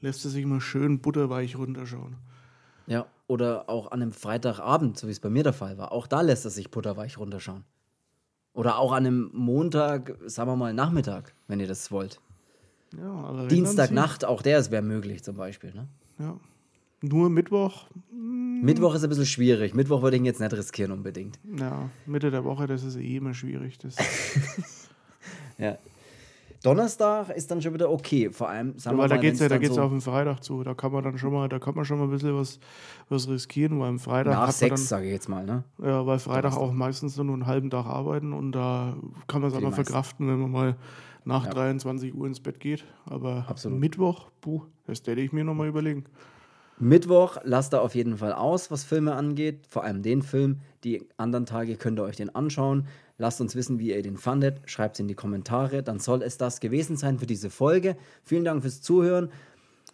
[0.00, 2.16] lässt er sich mal schön butterweich runterschauen.
[2.86, 5.92] Ja, oder auch an einem Freitagabend, so wie es bei mir der Fall war.
[5.92, 7.62] Auch da lässt er sich butterweich runterschauen.
[8.54, 12.20] Oder auch an einem Montag, sagen wir mal Nachmittag, wenn ihr das wollt.
[12.98, 15.72] Ja, Dienstagnacht, auch der wäre möglich zum Beispiel.
[15.72, 15.86] Ne?
[16.18, 16.36] Ja.
[17.02, 19.74] Nur Mittwoch, Mittwoch ist ein bisschen schwierig.
[19.74, 21.38] Mittwoch würde ich ihn jetzt nicht riskieren unbedingt.
[21.56, 23.78] ja, Mitte der Woche, das ist eh immer schwierig.
[23.78, 23.94] Das,
[25.56, 25.78] Ja.
[26.62, 28.30] Donnerstag ist dann schon wieder okay.
[28.30, 30.00] Vor allem, sagen weil wir da mal, geht es ja, da geht's so auf den
[30.02, 30.62] Freitag zu.
[30.62, 32.60] Da kann man dann schon mal, da kann man schon mal ein bisschen was,
[33.08, 35.44] was riskieren, weil am Freitag nach sechs, dann, sage ich jetzt mal.
[35.44, 35.64] Ne?
[35.82, 38.94] Ja, weil Freitag auch meistens nur einen halben Tag arbeiten und da
[39.26, 39.84] kann man es Für auch die mal meisten.
[39.84, 40.76] verkraften, wenn man mal
[41.24, 41.50] nach Ja.
[41.52, 42.84] 23 Uhr ins Bett geht.
[43.06, 43.78] Aber Absolut.
[43.78, 46.04] Mittwoch, puh, das werde ich mir nochmal überlegen.
[46.78, 49.66] Mittwoch lasst ihr auf jeden Fall aus, was Filme angeht.
[49.68, 50.60] Vor allem den Film.
[50.82, 52.86] Die anderen Tage könnt ihr euch den anschauen.
[53.20, 54.62] Lasst uns wissen, wie ihr den fandet.
[54.64, 55.82] Schreibt es in die Kommentare.
[55.82, 57.96] Dann soll es das gewesen sein für diese Folge.
[58.24, 59.28] Vielen Dank fürs Zuhören.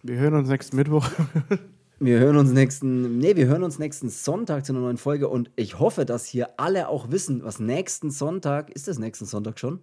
[0.05, 1.09] Wir hören uns nächsten Mittwoch.
[1.99, 5.51] Wir hören uns nächsten, nee, wir hören uns nächsten Sonntag zu einer neuen Folge und
[5.57, 9.81] ich hoffe, dass hier alle auch wissen, was nächsten Sonntag, ist das nächsten Sonntag schon?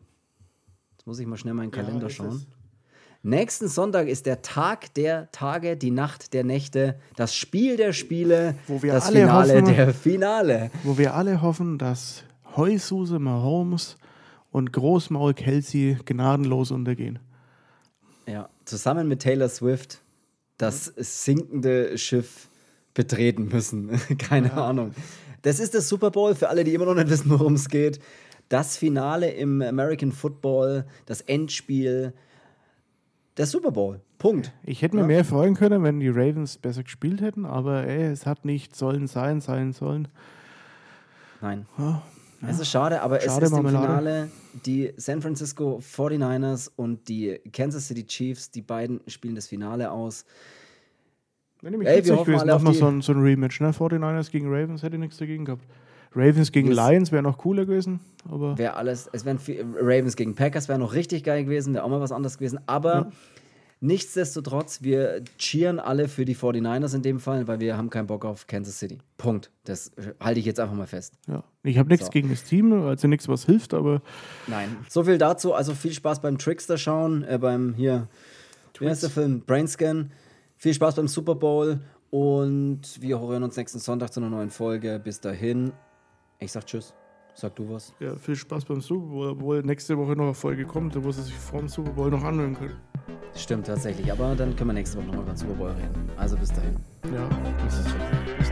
[0.92, 2.28] Jetzt muss ich mal schnell meinen Kalender ist schauen.
[2.36, 2.48] es.
[3.24, 8.54] Nächsten Sonntag ist der Tag der Tage, die Nacht der Nächte, das Spiel der Spiele,
[8.68, 10.72] Wo wir das alle Finale hoffen- der Finale.
[10.84, 12.24] Wo wir alle hoffen, dass
[12.56, 13.98] Heususe Mahomes
[14.52, 17.20] und Großmaul Kelsey gnadenlos untergehen.
[18.28, 20.00] Ja, zusammen mit Taylor Swift
[20.58, 22.48] das sinkende Schiff
[22.94, 23.90] betreten müssen.
[24.18, 24.94] Keine Ahnung.
[25.42, 28.00] Das ist das Super Bowl für alle, die immer noch nicht wissen, worum es geht.
[28.50, 32.14] Das Finale im American Football, das Endspiel,
[33.38, 34.00] der Super Bowl.
[34.20, 34.54] Punkt.
[34.64, 38.26] Ich hätte mir mehr freuen können, wenn die Ravens besser gespielt hätten, aber ey, es
[38.26, 40.08] hat nicht sollen sein, sein sollen.
[41.42, 41.66] Nein.
[41.78, 42.04] Ja,
[42.48, 43.66] Es ist schade, aber Schade, es ist im.
[43.66, 44.30] Finale
[44.66, 50.26] die San Francisco 49ers und die Kansas City Chiefs, die beiden spielen das Finale aus.
[51.62, 53.22] Wenn ich mich Ey, wir hoffen gewesen, alle auf nochmal die- so ein, so ein
[53.22, 53.72] Rematch, ne?
[53.72, 55.64] 49ers gegen Ravens hätte ich nichts dagegen gehabt.
[56.16, 56.78] Ravens gegen Yes.
[56.78, 59.40] Lions wäre noch cooler gewesen, aber Wäre alles, es wären
[59.80, 62.60] Ravens gegen Packers wäre noch richtig geil gewesen, wäre auch mal was anderes gewesen.
[62.68, 63.12] Aber
[63.84, 68.26] nichtsdestotrotz, wir cheeren alle für die 49ers in dem Fall, weil wir haben keinen Bock
[68.26, 68.98] auf Kansas City.
[69.18, 69.52] Punkt.
[69.66, 71.14] Das äh, halte ich jetzt einfach mal fest.
[71.28, 71.44] ja.
[71.66, 72.12] Ich habe nichts So.
[72.12, 74.02] gegen das Team, also nichts, was hilft, aber
[74.48, 74.76] Nein.
[74.90, 75.54] So viel dazu.
[75.54, 78.08] Also viel Spaß beim Trickster schauen, äh, beim hier,
[78.80, 79.42] wie heißt der Film?
[79.46, 80.12] Brainscan.
[80.58, 81.80] Viel Spaß beim Super Bowl
[82.10, 85.00] und wir hören uns nächsten Sonntag zu einer neuen Folge.
[85.04, 85.72] Bis dahin.
[86.40, 86.94] Ich sag Tschüss.
[87.36, 87.94] Sag du was.
[88.00, 91.24] ja, viel Spaß beim Super Bowl, obwohl nächste Woche noch eine Folge kommt, wo sie
[91.24, 92.76] sich vor dem Super Bowl noch anhören können.
[93.36, 96.10] Stimmt tatsächlich, aber dann können wir nächste Woche nochmal über den Super Bowl reden.
[96.16, 96.76] Also bis dahin.
[97.12, 97.28] Ja,
[97.66, 97.96] das ist
[98.38, 98.52] bis.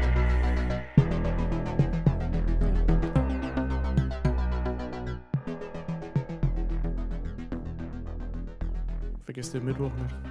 [9.25, 10.30] Vergesst den Mittwoch nicht.